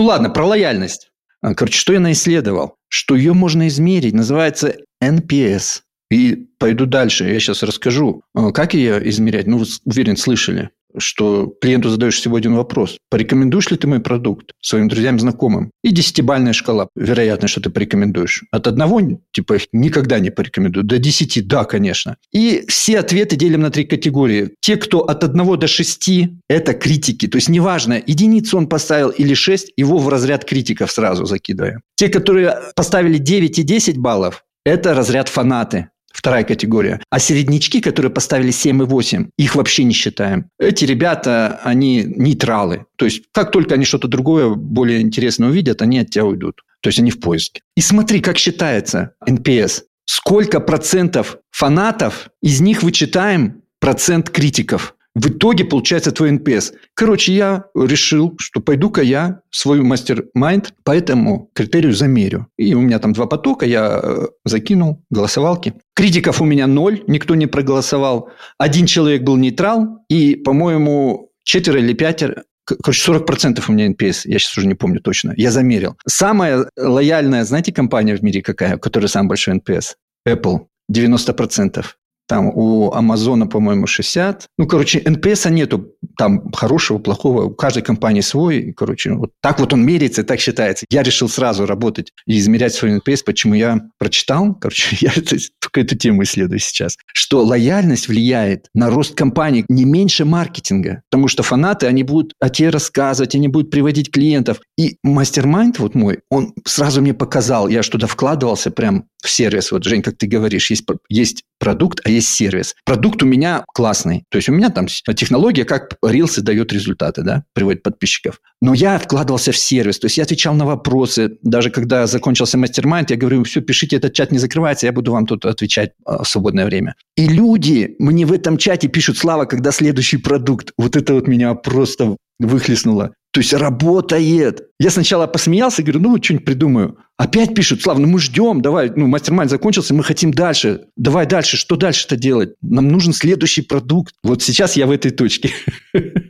[0.03, 1.09] ладно, про лояльность.
[1.41, 2.75] А, короче, что я наисследовал?
[2.89, 5.83] Что ее можно измерить, называется NPS.
[6.11, 8.23] И пойду дальше, я сейчас расскажу.
[8.33, 9.47] А, как ее измерять?
[9.47, 12.97] Ну, уверен, слышали что клиенту задаешь всего один вопрос.
[13.09, 15.71] Порекомендуешь ли ты мой продукт своим друзьям, знакомым?
[15.83, 16.89] И десятибальная шкала.
[16.95, 18.43] Вероятно, что ты порекомендуешь.
[18.51, 20.83] От одного, типа, никогда не порекомендую.
[20.83, 22.17] До десяти, да, конечно.
[22.31, 24.51] И все ответы делим на три категории.
[24.59, 27.27] Те, кто от одного до шести, это критики.
[27.27, 31.81] То есть, неважно, единицу он поставил или шесть, его в разряд критиков сразу закидываем.
[31.95, 35.89] Те, которые поставили 9 и 10 баллов, это разряд фанаты.
[36.13, 37.01] Вторая категория.
[37.09, 40.49] А середнячки, которые поставили 7 и 8, их вообще не считаем.
[40.59, 42.85] Эти ребята, они нейтралы.
[42.95, 46.61] То есть, как только они что-то другое, более интересное увидят, они от тебя уйдут.
[46.81, 47.61] То есть, они в поиске.
[47.75, 49.83] И смотри, как считается NPS.
[50.05, 54.95] Сколько процентов фанатов, из них вычитаем процент критиков.
[55.19, 56.71] В итоге получается твой NPS.
[56.93, 62.47] Короче, я решил, что пойду-ка я свой мастер-майнд по этому критерию замерю.
[62.57, 65.73] И у меня там два потока, я э, закинул голосовалки.
[65.93, 68.29] Критиков у меня ноль, никто не проголосовал.
[68.57, 74.37] Один человек был нейтрал, и, по-моему, четверо или пятеро Короче, 40% у меня NPS, я
[74.37, 75.33] сейчас уже не помню точно.
[75.35, 75.97] Я замерил.
[76.07, 79.95] Самая лояльная, знаете, компания в мире какая, у которой самый большой NPS?
[80.27, 80.67] Apple.
[80.89, 81.83] 90%.
[82.29, 84.45] Там у Амазона, по-моему, 60.
[84.59, 87.45] Ну, короче, NPS нету там хорошего, плохого.
[87.45, 88.71] У каждой компании свой.
[88.77, 90.85] Короче, вот так вот он меряется, так считается.
[90.91, 93.23] Я решил сразу работать и измерять свой NPS.
[93.25, 94.53] Почему я прочитал?
[94.53, 96.97] Короче, я это, только эту тему исследую сейчас.
[97.11, 101.01] Что лояльность влияет на рост компании не меньше маркетинга.
[101.09, 104.61] Потому что фанаты, они будут о тебе рассказывать, они будут приводить клиентов.
[104.77, 109.71] И мастер-майнд вот мой, он сразу мне показал, я что-то вкладывался прям сервис.
[109.71, 112.75] Вот, Жень, как ты говоришь, есть, есть продукт, а есть сервис.
[112.85, 114.23] Продукт у меня классный.
[114.29, 118.39] То есть у меня там технология, как Reels дает результаты, да, приводит подписчиков.
[118.61, 121.37] Но я вкладывался в сервис, то есть я отвечал на вопросы.
[121.43, 125.25] Даже когда закончился мастер-майнд, я говорю, все, пишите, этот чат не закрывается, я буду вам
[125.25, 126.95] тут отвечать а, в свободное время.
[127.15, 130.71] И люди мне в этом чате пишут, Слава, когда следующий продукт.
[130.77, 133.13] Вот это вот меня просто выхлестнуло.
[133.31, 134.69] То есть работает.
[134.79, 136.97] Я сначала посмеялся, говорю, ну, что-нибудь придумаю.
[137.17, 140.85] Опять пишут, Слава, ну мы ждем, давай, ну, мастер-майнд закончился, мы хотим дальше.
[140.95, 142.53] Давай дальше, что дальше-то делать?
[142.61, 144.15] Нам нужен следующий продукт.
[144.23, 145.51] Вот сейчас я в этой точке.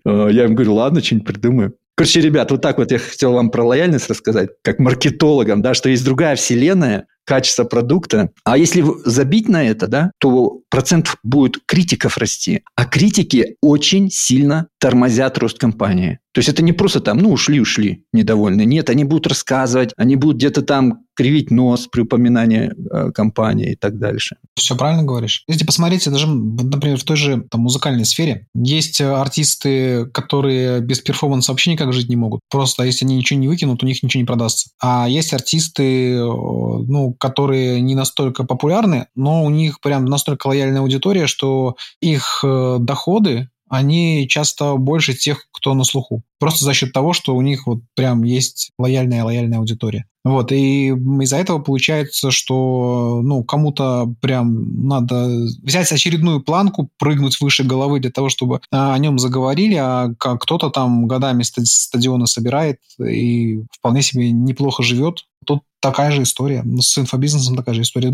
[0.03, 1.73] А, я им говорю, ладно, что-нибудь придумаю.
[1.95, 5.89] Короче, ребят, вот так вот я хотел вам про лояльность рассказать, как маркетологам, да, что
[5.89, 8.29] есть другая вселенная, качества продукта.
[8.43, 12.61] А если забить на это, да, то процент будет критиков расти.
[12.75, 16.19] А критики очень сильно тормозят рост компании.
[16.31, 18.63] То есть это не просто там, ну, ушли, ушли, недовольны.
[18.63, 23.75] Нет, они будут рассказывать, они будут где-то там кривить нос при упоминании э, компании и
[23.75, 24.37] так дальше.
[24.55, 25.43] Все правильно говоришь.
[25.49, 31.51] Если посмотрите, даже, например, в той же там, музыкальной сфере, есть артисты, которые без перформанса
[31.51, 32.39] вообще никак жить не могут.
[32.49, 34.69] Просто если они ничего не выкинут, у них ничего не продастся.
[34.81, 40.81] А есть артисты, э, ну, которые не настолько популярны, но у них прям настолько лояльная
[40.81, 46.23] аудитория, что их э, доходы они часто больше тех, кто на слуху.
[46.39, 50.05] Просто за счет того, что у них вот прям есть лояльная-лояльная аудитория.
[50.25, 55.27] Вот, и из-за этого получается, что, ну, кому-то прям надо
[55.63, 60.71] взять очередную планку, прыгнуть выше головы для того, чтобы а, о нем заговорили, а кто-то
[60.71, 65.25] там годами стадионы собирает и вполне себе неплохо живет.
[65.49, 66.63] Тут такая же история.
[66.79, 68.13] С инфобизнесом такая же история.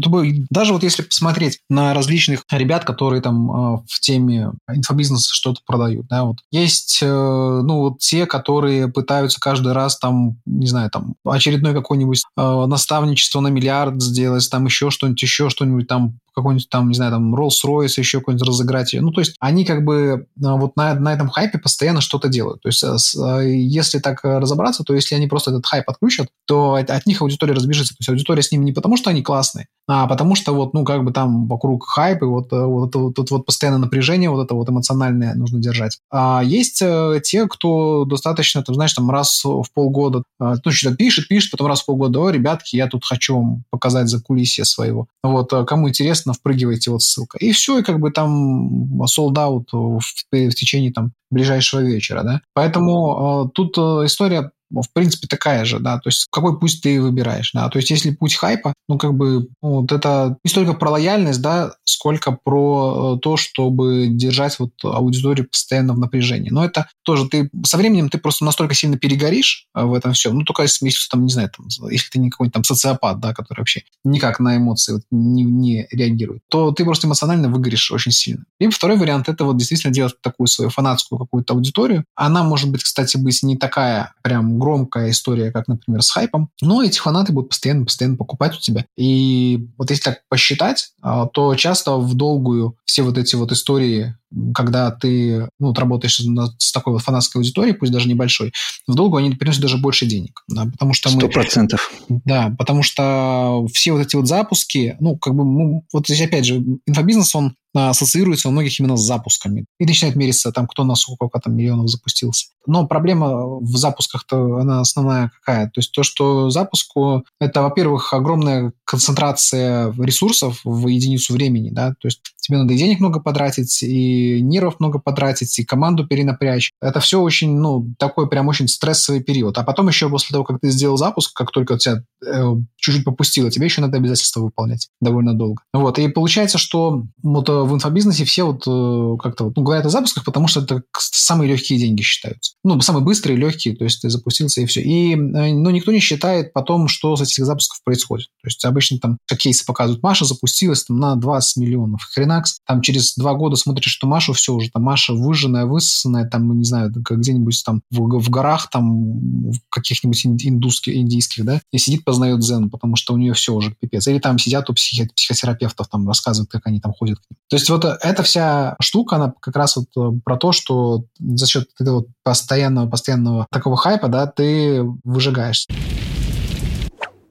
[0.49, 6.07] Даже вот если посмотреть на различных ребят, которые там а, в теме инфобизнеса что-то продают,
[6.07, 11.15] да, вот есть, э, ну, вот те, которые пытаются каждый раз там, не знаю, там
[11.25, 16.89] очередной какой-нибудь э, наставничество на миллиард сделать, там еще что-нибудь, еще что-нибудь там какой-нибудь там,
[16.89, 18.93] не знаю, там Rolls-Royce, еще какой-нибудь разыграть.
[18.99, 22.61] Ну, то есть они как бы вот на, на этом хайпе постоянно что-то делают.
[22.61, 22.83] То есть
[23.15, 27.53] если так разобраться, то если они просто этот хайп отключат, то от, от них аудитория
[27.53, 27.93] разбежится.
[27.93, 30.83] То есть аудитория с ними не потому, что они классные, а потому что вот, ну,
[30.83, 34.29] как бы там вокруг хайп, и вот, э, вот это вот, вот, вот постоянное напряжение,
[34.29, 35.99] вот это вот эмоциональное нужно держать.
[36.11, 40.95] А есть э, те, кто достаточно, ты знаешь, там раз в полгода, э, ну, что-то
[40.95, 44.65] пишет, пишет, потом раз в полгода, о, ребятки, я тут хочу вам показать за кулисье
[44.65, 45.07] своего.
[45.23, 47.37] Вот, кому интересно, впрыгивайте, вот ссылка.
[47.37, 52.41] И все, и как бы там sold out в, в течение там ближайшего вечера, да.
[52.53, 57.01] Поэтому э, тут э, история в принципе, такая же, да, то есть какой путь ты
[57.01, 60.73] выбираешь, да, то есть если путь хайпа, ну, как бы, ну, вот это не столько
[60.73, 66.49] про лояльность, да, сколько про э, то, чтобы держать вот аудиторию постоянно в напряжении.
[66.49, 70.31] Но это тоже ты, со временем ты просто настолько сильно перегоришь э, в этом все,
[70.31, 73.33] ну, только если, если там, не знаю, там, если ты не какой-нибудь там социопат, да,
[73.33, 78.11] который вообще никак на эмоции вот не, не реагирует, то ты просто эмоционально выгоришь очень
[78.11, 78.45] сильно.
[78.59, 82.05] Либо второй вариант, это вот действительно делать такую свою фанатскую какую-то аудиторию.
[82.15, 86.83] Она может быть, кстати, быть не такая прям громкая история, как, например, с хайпом, но
[86.83, 88.85] эти фанаты будут постоянно-постоянно покупать у тебя.
[88.97, 94.15] И вот если так посчитать, а, то часто в долгую все вот эти вот истории
[94.53, 96.21] когда ты ну, вот работаешь
[96.57, 98.53] с такой вот фанатской аудиторией, пусть даже небольшой,
[98.87, 100.43] в долгу они приносят даже больше денег.
[100.47, 101.91] Да, потому что Сто процентов.
[102.09, 106.45] Да, потому что все вот эти вот запуски, ну, как бы, ну, вот здесь опять
[106.45, 109.65] же, инфобизнес, он ассоциируется у многих именно с запусками.
[109.79, 112.47] И начинает мериться, там, кто на сколько там миллионов запустился.
[112.65, 115.65] Но проблема в запусках-то, она основная какая?
[115.67, 122.07] То есть то, что запуску, это, во-первых, огромная концентрация ресурсов в единицу времени, да, то
[122.07, 126.71] есть тебе надо и денег много потратить, и нервов много потратить, и команду перенапрячь.
[126.81, 129.57] Это все очень, ну, такой прям очень стрессовый период.
[129.57, 133.51] А потом еще после того, как ты сделал запуск, как только тебя э, чуть-чуть попустило,
[133.51, 135.61] тебе еще надо обязательства выполнять довольно долго.
[135.73, 139.85] Вот, и получается, что вот э, в инфобизнесе все вот э, как-то вот, ну, говорят
[139.85, 142.53] о запусках, потому что это самые легкие деньги считаются.
[142.63, 144.81] Ну, самые быстрые, легкие, то есть ты запустился и все.
[144.81, 145.15] И, э,
[145.53, 148.27] но никто не считает потом, что с этих запусков происходит.
[148.41, 152.01] То есть обычно там кейсы показывают, Маша запустилась там на 20 миллионов.
[152.13, 156.57] Хренакс, там через два года смотришь, что Маша все уже, там Маша выжженная, высосанная, там,
[156.57, 162.03] не знаю, где-нибудь там в, в горах, там в каких-нибудь индусских, индийских, да, и сидит,
[162.03, 164.07] познает дзен, потому что у нее все уже пипец.
[164.07, 167.19] Или там сидят у психо- психотерапевтов, там рассказывают, как они там ходят.
[167.49, 171.47] То есть вот эта вся штука, она как раз вот э, про то, что за
[171.47, 175.67] счет этого постоянного, постоянного такого хайпа, да, ты выжигаешься.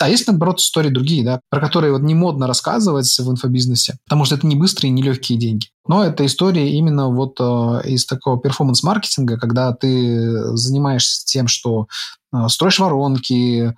[0.05, 4.27] А есть, наоборот, истории другие, да, про которые вот не модно рассказывать в инфобизнесе, потому
[4.27, 5.69] что это не быстрые, не легкие деньги.
[5.89, 11.87] Но это история именно вот э, из такого перформанс-маркетинга, когда ты занимаешься тем, что
[12.35, 13.75] э, строишь воронки, э,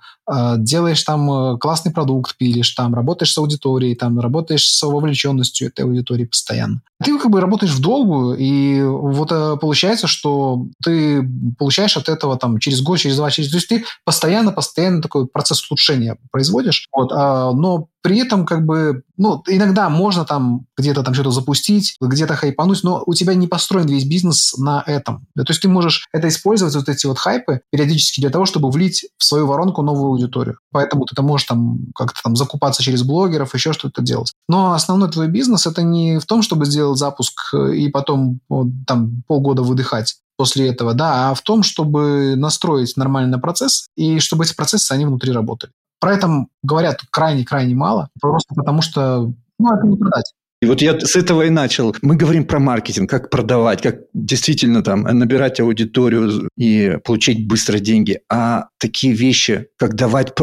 [0.57, 5.85] делаешь там э, классный продукт, пилишь там, работаешь с аудиторией, там, работаешь с вовлеченностью этой
[5.85, 6.81] аудитории постоянно.
[7.03, 12.37] Ты как бы работаешь в долгую, и вот э, получается, что ты получаешь от этого
[12.37, 13.51] там через год, через два, через...
[13.51, 19.03] То есть ты постоянно-постоянно такой процесс улучшения производишь, вот, а, но при этом как бы,
[19.17, 23.85] ну, иногда можно там где-то там что-то запустить, где-то хайпануть, но у тебя не построен
[23.87, 25.27] весь бизнес на этом.
[25.35, 29.07] То есть ты можешь это использовать, вот эти вот хайпы, периодически для того, чтобы влить
[29.17, 30.59] в свою воронку новую аудиторию.
[30.71, 34.33] Поэтому ты там можешь там как-то там закупаться через блогеров, еще что-то делать.
[34.47, 39.23] Но основной твой бизнес это не в том, чтобы сделать запуск и потом вот, там
[39.27, 44.55] полгода выдыхать после этого, да, а в том, чтобы настроить нормальный процесс и чтобы эти
[44.55, 45.71] процессы, они внутри работали.
[45.99, 50.31] про это говорят крайне-крайне мало, просто потому что ну, это не продать.
[50.59, 51.95] И вот я с этого и начал.
[52.01, 58.21] Мы говорим про маркетинг, как продавать, как действительно там набирать аудиторию и получить быстро деньги.
[58.27, 60.33] А такие вещи, как давать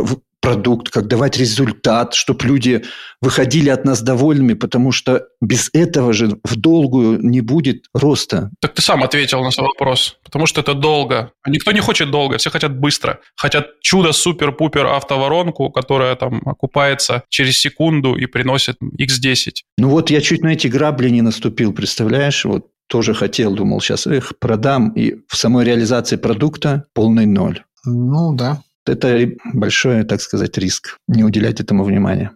[0.44, 2.82] продукт, как давать результат, чтобы люди
[3.22, 8.50] выходили от нас довольными, потому что без этого же в долгую не будет роста.
[8.60, 11.32] Так ты сам ответил на свой вопрос, потому что это долго.
[11.46, 13.20] Никто не хочет долго, все хотят быстро.
[13.36, 19.52] Хотят чудо супер-пупер автоворонку, которая там окупается через секунду и приносит x10.
[19.78, 22.44] Ну вот я чуть на эти грабли не наступил, представляешь?
[22.44, 27.62] Вот тоже хотел, думал, сейчас их продам, и в самой реализации продукта полный ноль.
[27.86, 32.32] Ну да, это большой, так сказать, риск не уделять этому внимания.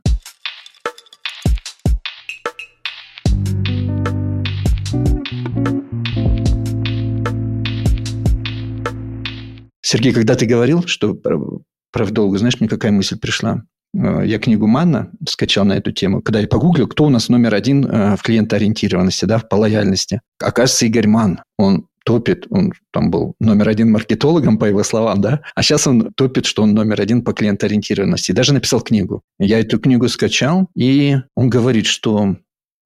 [9.80, 13.62] Сергей, когда ты говорил, что про долго, знаешь, мне какая мысль пришла?
[13.94, 17.54] Э, я книгу Манна скачал на эту тему, когда я погуглил, кто у нас номер
[17.54, 20.20] один э, в клиентоориентированности, да, по лояльности.
[20.40, 21.40] Оказывается, Игорь Ман.
[21.56, 26.10] Он топит, он там был номер один маркетологом, по его словам, да, а сейчас он
[26.14, 28.32] топит, что он номер один по клиентоориентированности.
[28.32, 29.20] Даже написал книгу.
[29.38, 32.36] Я эту книгу скачал, и он говорит, что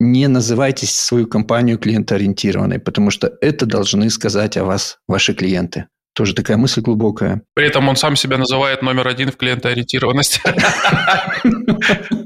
[0.01, 5.87] не называйте свою компанию клиентоориентированной, потому что это должны сказать о вас ваши клиенты.
[6.17, 7.43] Тоже такая мысль глубокая.
[7.55, 10.41] При этом он сам себя называет номер один в клиентоориентированности.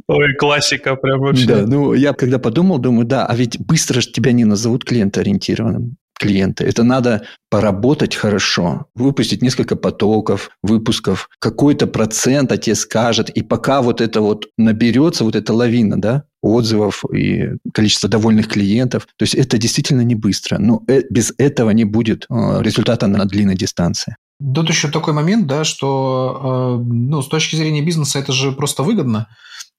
[0.09, 1.47] Ой, классика прям вообще.
[1.47, 5.99] Да, ну я когда подумал, думаю, да, а ведь быстро же тебя не назовут клиентоориентированным
[6.18, 6.64] клиента.
[6.64, 13.82] Это надо поработать хорошо, выпустить несколько потоков, выпусков, какой-то процент о тебе скажет, и пока
[13.82, 19.06] вот это вот наберется, вот эта лавина, да, отзывов и количество довольных клиентов.
[19.16, 20.58] То есть это действительно не быстро.
[20.58, 24.16] Но э, без этого не будет э, результата на длинной дистанции.
[24.54, 28.82] Тут еще такой момент, да, что э, ну, с точки зрения бизнеса это же просто
[28.82, 29.28] выгодно.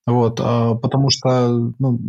[0.06, 2.00] Вот, потому что, ну,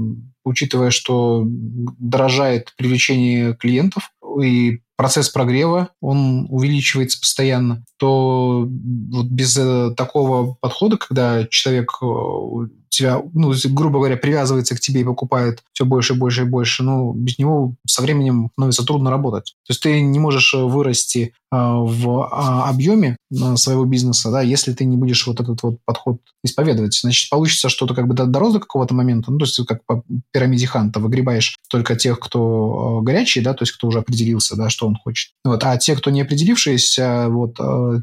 [0.44, 9.94] учитывая, что дорожает привлечение клиентов, и процесс прогрева, он увеличивается постоянно, то вот без э,
[9.96, 12.06] такого подхода, когда человек э,
[12.88, 16.82] тебя, ну, грубо говоря, привязывается к тебе и покупает все больше и больше и больше,
[16.82, 19.54] ну, без него со временем становится трудно работать.
[19.66, 24.74] То есть ты не можешь вырасти а, в а, объеме а, своего бизнеса, да, если
[24.74, 26.98] ты не будешь вот этот вот подход исповедовать.
[27.00, 30.04] Значит, получится, что ты как бы дорос до какого-то момента, ну, то есть как по
[30.30, 34.86] пирамиде Ханта выгребаешь только тех, кто горячий, да, то есть кто уже определился, да, что
[34.86, 35.32] он хочет.
[35.44, 37.58] Вот, а те, кто не определившиеся, вот,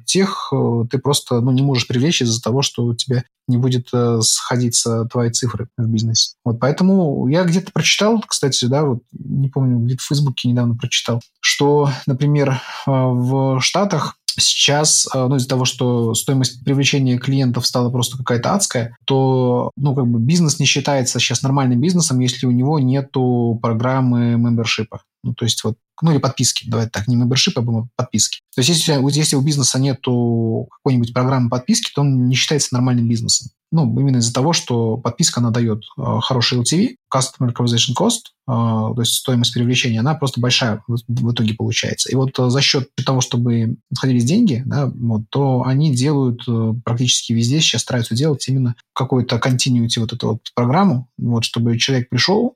[0.05, 0.51] тех
[0.89, 5.05] ты просто, ну, не можешь привлечь из-за того, что у тебя не будет э, сходиться
[5.05, 6.35] твои цифры в бизнесе.
[6.43, 11.21] Вот поэтому я где-то прочитал, кстати, да, вот не помню, где-то в Фейсбуке недавно прочитал,
[11.39, 17.89] что, например, э, в Штатах Сейчас, э, ну, из-за того, что стоимость привлечения клиентов стала
[17.89, 22.51] просто какая-то адская, то, ну, как бы бизнес не считается сейчас нормальным бизнесом, если у
[22.51, 25.03] него нету программы мембершипа.
[25.25, 28.41] Ну, то есть вот, ну, или подписки, давайте так, не мембершип, а подписки.
[28.53, 33.09] То есть если, если у бизнеса нету какой-нибудь программы подписки, то он не считается нормальным
[33.09, 33.49] бизнесом.
[33.71, 38.51] Ну, именно из-за того, что подписка, она дает э, хороший LTV, Customer Acquisition Cost, э,
[38.51, 42.11] то есть стоимость привлечения, она просто большая в, в итоге получается.
[42.11, 46.73] И вот э, за счет того, чтобы сходились деньги, да, вот, то они делают э,
[46.85, 52.09] практически везде, сейчас стараются делать именно какой-то continuity вот эту вот программу, вот, чтобы человек
[52.09, 52.55] пришел,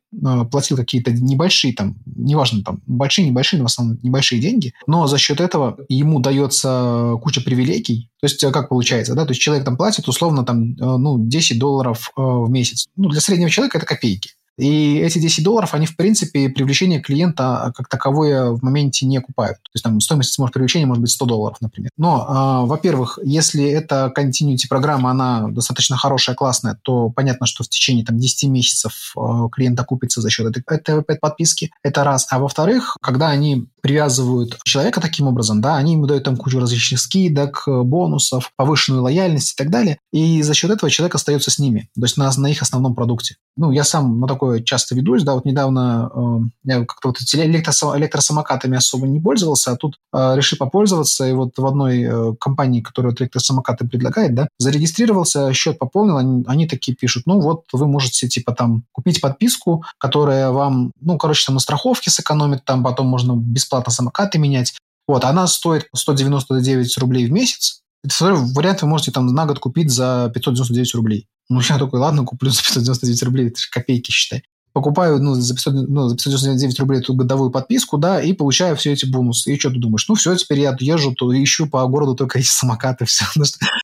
[0.51, 5.17] платил какие-то небольшие там, неважно там, большие, небольшие, но в основном небольшие деньги, но за
[5.17, 8.09] счет этого ему дается куча привилегий.
[8.19, 11.17] То есть э, как получается, да, то есть человек там платит условно там, э, ну,
[11.19, 12.87] 10 долларов э, в месяц.
[12.95, 14.31] Ну, для среднего человека это копейки.
[14.59, 19.17] И эти 10 долларов, они, в принципе, привлечение клиента а, как таковое в моменте не
[19.17, 19.57] окупают.
[19.57, 21.91] То есть там стоимость может привлечения может быть 100 долларов, например.
[21.97, 27.69] Но, э, во-первых, если эта continuity программа, она достаточно хорошая, классная, то понятно, что в
[27.69, 31.71] течение там, 10 месяцев э, клиент окупится за счет этой, этой, этой подписки.
[31.81, 32.27] Это раз.
[32.29, 36.99] А во-вторых, когда они привязывают человека таким образом, да, они ему дают там кучу различных
[36.99, 39.99] скидок, бонусов, повышенную лояльность и так далее.
[40.11, 43.35] И за счет этого человек остается с ними, то есть на, на их основном продукте.
[43.59, 47.97] Ну, я сам на такое часто ведусь, да, вот недавно э, я как-то вот электросам,
[47.97, 52.79] электросамокатами особо не пользовался, а тут э, решил попользоваться, и вот в одной э, компании,
[52.79, 57.85] которая вот электросамокаты предлагает, да, зарегистрировался, счет пополнил, они, они такие пишут, ну вот вы
[57.85, 63.07] можете типа там купить подписку, которая вам, ну, короче, там на страховке сэкономит, там потом
[63.07, 64.73] можно бесплатно самокаты менять,
[65.05, 69.91] вот, она стоит 199 рублей в месяц, Второй вариант вы можете там на год купить
[69.91, 71.27] за 599 рублей.
[71.49, 74.43] Ну, я такой, ладно, куплю за 599 рублей, это же копейки, считай.
[74.71, 78.93] покупаю ну, за, 500, ну, за 599 рублей эту годовую подписку, да, и получаю все
[78.93, 79.53] эти бонусы.
[79.53, 80.07] И что ты думаешь?
[80.07, 83.25] Ну, все, теперь я езжу, то ищу по городу только эти самокаты, все.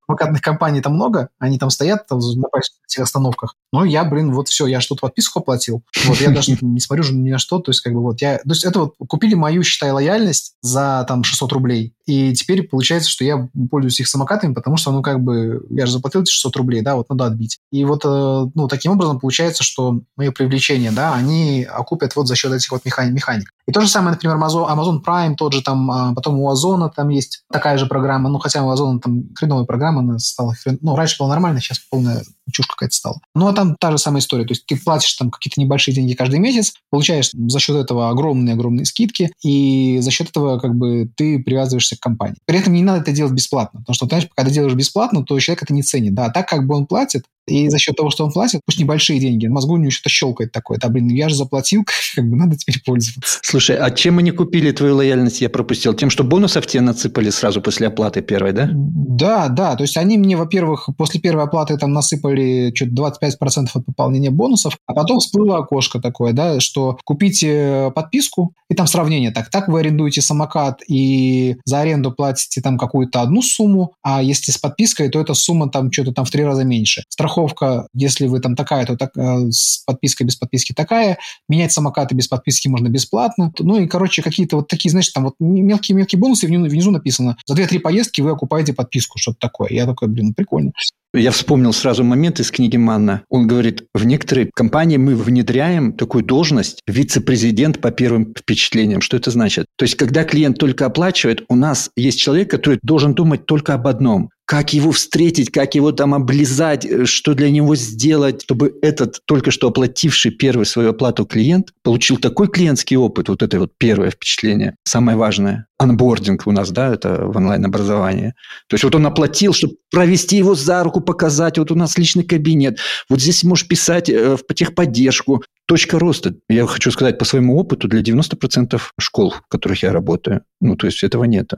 [0.05, 2.47] Самокатных компаний там много, они там стоят там, на
[2.87, 3.55] этих остановках.
[3.73, 5.83] Но я, блин, вот все, я что-то подписку оплатил.
[6.05, 8.37] Вот я даже не смотрю ни на что, то есть как бы вот я...
[8.37, 11.94] То есть это вот купили мою, считай, лояльность за там 600 рублей.
[12.05, 15.93] И теперь получается, что я пользуюсь их самокатами, потому что, ну, как бы, я же
[15.93, 17.57] заплатил эти 600 рублей, да, вот надо отбить.
[17.71, 22.35] И вот, э, ну, таким образом получается, что мое привлечение, да, они окупят вот за
[22.35, 23.13] счет этих вот механик.
[23.13, 23.49] механик.
[23.67, 27.09] И то же самое, например, Amazon Prime, тот же там, а, потом у Озона там
[27.09, 30.77] есть такая же программа, ну, хотя у Озона там хреновая программа, она стала хрен...
[30.81, 33.19] Ну, раньше была нормально, сейчас полная чушь какая-то стала.
[33.33, 34.45] Ну, а там та же самая история.
[34.45, 38.85] То есть ты платишь там какие-то небольшие деньги каждый месяц, получаешь за счет этого огромные-огромные
[38.85, 42.37] скидки, и за счет этого как бы ты привязываешься к компании.
[42.45, 45.39] При этом не надо это делать бесплатно, потому что, знаешь, когда ты делаешь бесплатно, то
[45.39, 46.13] человек это не ценит.
[46.13, 48.79] Да, а так как бы он платит, и за счет того, что он платит, пусть
[48.79, 50.79] небольшие деньги, мозгу у него что-то щелкает такое.
[50.79, 51.85] Да, блин, я же заплатил,
[52.15, 53.39] как бы надо теперь пользоваться.
[53.43, 55.93] Слушай, а чем они купили твою лояльность, я пропустил?
[55.93, 58.69] Тем, что бонусов тебе насыпали сразу после оплаты первой, да?
[58.73, 59.75] Да, да.
[59.75, 62.34] То есть они мне, во-первых, после первой оплаты там насыпали
[62.75, 68.75] что-то 25% от пополнения бонусов, а потом всплыло окошко такое, да, что купите подписку, и
[68.75, 69.31] там сравнение.
[69.31, 74.51] Так, так вы арендуете самокат и за аренду платите там какую-то одну сумму, а если
[74.51, 77.03] с подпиской, то эта сумма там что-то там в три раза меньше.
[77.09, 81.17] Страховка если вы там такая, то так, э, с подпиской без подписки такая.
[81.47, 83.53] Менять самокаты без подписки можно бесплатно.
[83.59, 87.37] Ну и, короче, какие-то вот такие, знаешь, там вот мелкие-мелкие бонусы, внизу написано.
[87.45, 89.69] За 2-3 поездки вы окупаете подписку, что-то такое.
[89.71, 90.71] Я такой, блин, прикольно.
[91.13, 93.23] Я вспомнил сразу момент из книги Манна.
[93.29, 99.01] Он говорит, в некоторые компании мы внедряем такую должность вице-президент по первым впечатлениям.
[99.01, 99.65] Что это значит?
[99.77, 103.87] То есть, когда клиент только оплачивает, у нас есть человек, который должен думать только об
[103.87, 109.19] одном как его встретить, как его там облизать, э, что для него сделать, чтобы этот
[109.25, 114.11] только что оплативший первую свою оплату клиент получил такой клиентский опыт, вот это вот первое
[114.11, 115.67] впечатление, самое важное.
[115.77, 118.33] Анбординг у нас, да, это в онлайн-образовании.
[118.67, 122.23] То есть вот он оплатил, чтобы провести его за руку, показать, вот у нас личный
[122.23, 122.79] кабинет,
[123.09, 125.43] вот здесь можешь писать э, в техподдержку.
[125.67, 130.43] Точка роста, я хочу сказать по своему опыту, для 90% школ, в которых я работаю,
[130.61, 131.51] ну, то есть этого нет.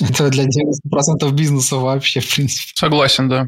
[0.00, 2.72] Это для 90% бизнеса вообще, в принципе.
[2.74, 3.46] Согласен, да.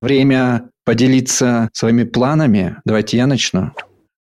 [0.00, 2.76] Время поделиться своими планами.
[2.84, 3.72] Давайте я начну.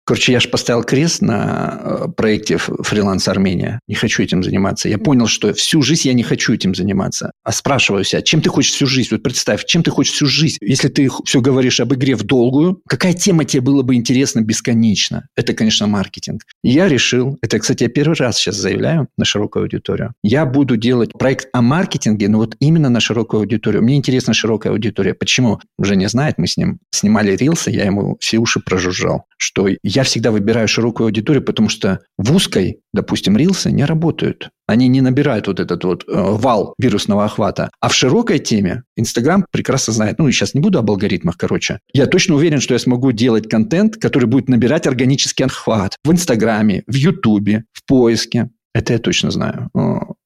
[0.09, 3.79] Короче, я же поставил крест на э, проекте «Фриланс Армения».
[3.87, 4.89] Не хочу этим заниматься.
[4.89, 7.33] Я понял, что всю жизнь я не хочу этим заниматься.
[7.45, 9.11] А спрашиваю себя, чем ты хочешь всю жизнь?
[9.11, 10.57] Вот представь, чем ты хочешь всю жизнь?
[10.63, 15.27] Если ты все говоришь об игре в долгую, какая тема тебе было бы интересна бесконечно?
[15.37, 16.41] Это, конечно, маркетинг.
[16.63, 21.13] Я решил, это, кстати, я первый раз сейчас заявляю на широкую аудиторию, я буду делать
[21.13, 23.83] проект о маркетинге, но вот именно на широкую аудиторию.
[23.83, 25.13] Мне интересна широкая аудитория.
[25.13, 25.61] Почему?
[25.79, 30.05] Женя знает, мы с ним снимали рилсы, я ему все уши прожужжал, что я я
[30.05, 34.51] всегда выбираю широкую аудиторию, потому что в узкой, допустим, рилсы не работают.
[34.69, 37.71] Они не набирают вот этот вот э, вал вирусного охвата.
[37.81, 40.21] А в широкой теме Инстаграм прекрасно знает.
[40.21, 41.81] Ну, сейчас не буду об алгоритмах, короче.
[41.93, 46.85] Я точно уверен, что я смогу делать контент, который будет набирать органический охват в Инстаграме,
[46.87, 48.51] в Ютубе, в поиске.
[48.73, 49.69] Это я точно знаю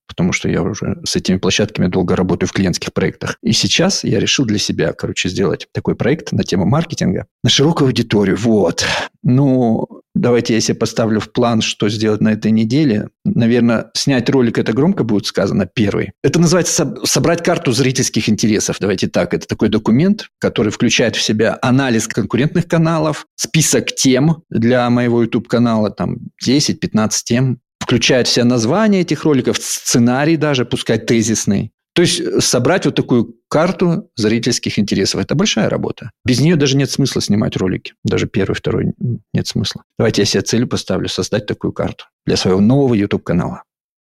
[0.07, 3.37] потому что я уже с этими площадками долго работаю в клиентских проектах.
[3.43, 7.87] И сейчас я решил для себя, короче, сделать такой проект на тему маркетинга на широкую
[7.87, 8.37] аудиторию.
[8.37, 8.85] Вот.
[9.23, 13.09] Ну, давайте я себе поставлю в план, что сделать на этой неделе.
[13.25, 16.13] Наверное, снять ролик, это громко будет сказано, первый.
[16.23, 18.77] Это называется собрать карту зрительских интересов.
[18.81, 19.35] Давайте так.
[19.35, 25.91] Это такой документ, который включает в себя анализ конкурентных каналов, список тем для моего YouTube-канала,
[25.91, 27.61] там 10-15 тем,
[27.93, 31.73] включает все названия этих роликов, сценарий даже, пускай тезисный.
[31.95, 35.21] То есть э, собрать вот такую карту зрительских интересов.
[35.21, 36.11] Это большая работа.
[36.25, 37.93] Без нее даже нет смысла снимать ролики.
[38.03, 38.95] Даже первый, второй
[39.35, 39.83] нет смысла.
[39.99, 43.65] Давайте я себе целью поставлю создать такую карту для своего нового YouTube-канала.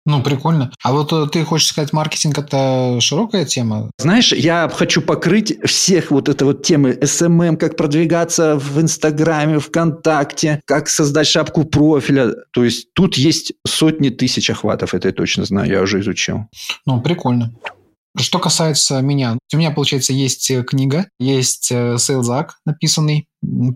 [0.06, 0.70] Ну, прикольно.
[0.82, 3.90] А вот э, ты хочешь сказать, маркетинг– это широкая тема?
[3.98, 10.60] Знаешь, я хочу покрыть всех вот это вот темы SMM, как продвигаться в Инстаграме, ВКонтакте,
[10.66, 12.32] как создать шапку профиля.
[12.52, 16.48] То есть тут есть сотни тысяч охватов, это я точно знаю, я уже изучил.
[16.84, 17.52] Ну, прикольно.
[18.16, 23.26] Что касается меня, у меня, получается, есть э, книга, есть сейлзак э, написанный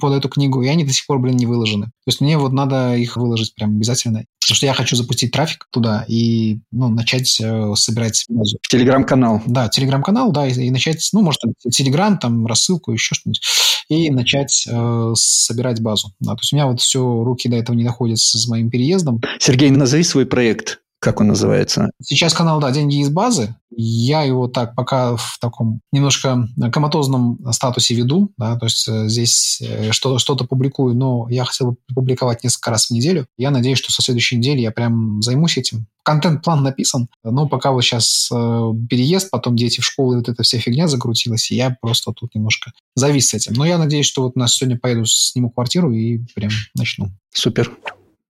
[0.00, 1.86] под эту книгу, и они до сих пор, блин, не выложены.
[1.86, 4.24] То есть мне вот надо их выложить прям обязательно.
[4.40, 8.58] Потому что я хочу запустить трафик туда и ну, начать э, собирать базу.
[8.62, 9.42] В телеграм-канал.
[9.44, 13.42] Да, телеграм-канал, да, и, и начать, ну, может, телеграм, там, рассылку, еще что-нибудь,
[13.88, 16.12] и начать э, собирать базу.
[16.20, 18.70] Да, то есть у меня вот все, руки до этого не доходят с, с моим
[18.70, 19.20] переездом.
[19.38, 20.80] Сергей, назови свой проект.
[21.00, 21.90] Как он называется?
[22.02, 23.54] Сейчас канал, да, «Деньги из базы».
[23.70, 29.60] Я его так пока в таком немножко коматозном статусе веду, да, то есть э, здесь
[29.60, 33.26] э, что-то что публикую, но я хотел бы публиковать несколько раз в неделю.
[33.36, 35.86] Я надеюсь, что со следующей недели я прям займусь этим.
[36.02, 40.42] Контент-план написан, но пока вот сейчас э, переезд, потом дети в школу, и вот эта
[40.42, 43.52] вся фигня закрутилась, и я просто тут немножко завис с этим.
[43.52, 47.10] Но я надеюсь, что вот у нас сегодня поеду, сниму квартиру и прям начну.
[47.32, 47.70] Супер.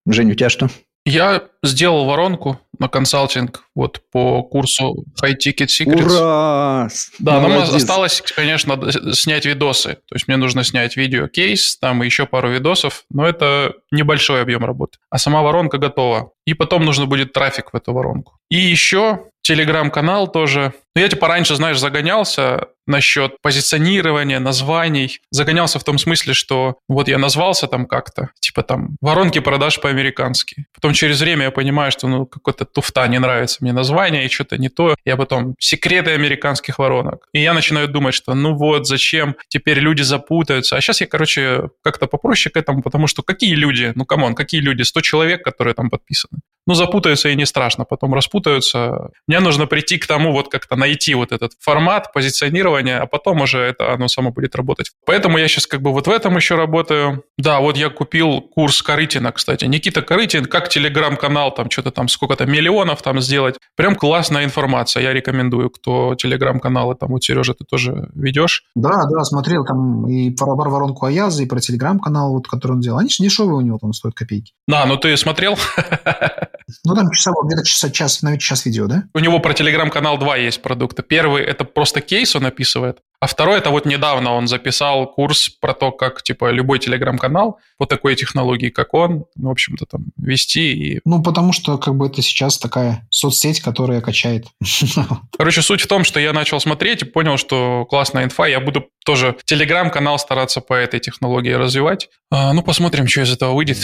[0.04, 0.68] Жень, у тебя что?
[1.08, 6.04] Я сделал воронку на консалтинг вот по курсу High Ticket Secrets.
[6.04, 6.88] Ура!
[7.18, 8.78] Да, нам осталось, конечно,
[9.14, 9.94] снять видосы.
[10.06, 14.98] То есть мне нужно снять видео-кейс, там еще пару видосов, но это небольшой объем работы.
[15.08, 16.32] А сама воронка готова.
[16.46, 18.38] И потом нужно будет трафик в эту воронку.
[18.50, 20.74] И еще телеграм-канал тоже.
[20.94, 25.20] Ну, я типа раньше, знаешь, загонялся насчет позиционирования, названий.
[25.30, 30.66] Загонялся в том смысле, что вот я назвался там как-то, типа там воронки продаж по-американски.
[30.74, 34.58] Потом через время я понимаю, что ну какой-то туфта не нравится мне название, и что-то
[34.58, 34.96] не то.
[35.04, 37.28] Я потом секреты американских воронок.
[37.32, 40.76] И я начинаю думать, что ну вот, зачем теперь люди запутаются.
[40.76, 44.34] А сейчас я, короче, как-то попроще к этому, потому что какие люди, ну come on,
[44.34, 46.40] какие люди, 100 человек, которые там подписаны.
[46.68, 49.08] Ну, запутаются и не страшно, потом распутаются.
[49.26, 53.58] Мне нужно прийти к тому, вот как-то найти вот этот формат позиционирования, а потом уже
[53.58, 54.90] это оно само будет работать.
[55.06, 57.24] Поэтому я сейчас как бы вот в этом еще работаю.
[57.36, 59.64] Да, вот я купил курс Корытина, кстати.
[59.64, 63.56] Никита Корытин, как телеграм-канал, там что-то там сколько-то миллионов там сделать.
[63.76, 68.64] Прям классная информация, я рекомендую, кто телеграм-каналы там, вот Сережа, ты тоже ведешь?
[68.74, 72.98] Да, да, смотрел там и про воронку Аяза, и про телеграм-канал, вот, который он делал.
[72.98, 74.52] Они же дешевые у него там стоят копейки.
[74.66, 75.56] Да, ну ты смотрел?
[76.84, 79.04] Ну, там часово, где-то час, час, наверное, час видео, да?
[79.14, 81.02] У него про телеграм-канал два есть продукта.
[81.02, 85.74] Первый– это просто кейс он описывает, а второй– это вот недавно он записал курс про
[85.74, 90.72] то, как, типа, любой телеграм-канал по такой технологии, как он, ну, в общем-то, там, вести
[90.72, 91.00] и...
[91.04, 94.46] Ну, потому что, как бы, это сейчас такая соцсеть, которая качает.
[95.36, 98.86] Короче, суть в том, что я начал смотреть и понял, что классная инфа, я буду
[99.04, 102.10] тоже телеграм-канал стараться по этой технологии развивать.
[102.30, 103.78] А, ну, посмотрим, что из этого выйдет.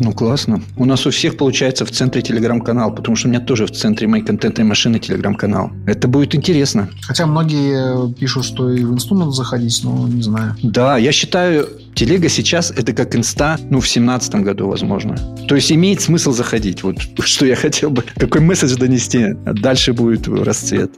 [0.00, 0.62] Ну, классно.
[0.76, 4.08] У нас у всех получается в центре телеграм-канал, потому что у меня тоже в центре
[4.08, 5.70] моей контентной машины телеграм-канал.
[5.86, 6.88] Это будет интересно.
[7.02, 10.56] Хотя многие пишут, что и в инсту надо заходить, но не знаю.
[10.62, 15.16] Да, я считаю, телега сейчас это как инста, ну, в семнадцатом году, возможно.
[15.46, 16.82] То есть имеет смысл заходить.
[16.82, 19.34] Вот что я хотел бы, какой месседж донести.
[19.44, 20.92] Дальше будет расцвет.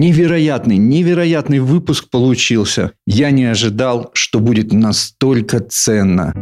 [0.00, 2.92] Невероятный, невероятный выпуск получился.
[3.06, 6.32] Я не ожидал, что будет настолько ценно.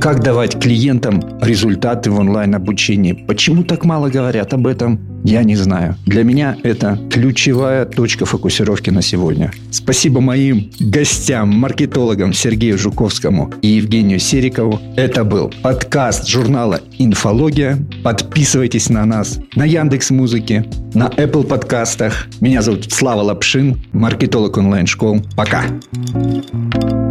[0.00, 3.12] Как давать клиентам результаты в онлайн-обучении?
[3.12, 5.00] Почему так мало говорят об этом?
[5.24, 5.96] Я не знаю.
[6.06, 9.52] Для меня это ключевая точка фокусировки на сегодня.
[9.72, 14.80] Спасибо моим гостям, маркетологам Сергею Жуковскому и Евгению Серикову.
[14.96, 17.78] Это был подкаст журнала «Инфология».
[18.04, 22.28] Подписывайтесь на нас на Яндекс Музыке, на Apple подкастах.
[22.40, 25.22] Меня зовут Слава Лапшин, маркетолог онлайн-школ.
[25.36, 25.64] Пока.
[26.12, 27.07] Пока.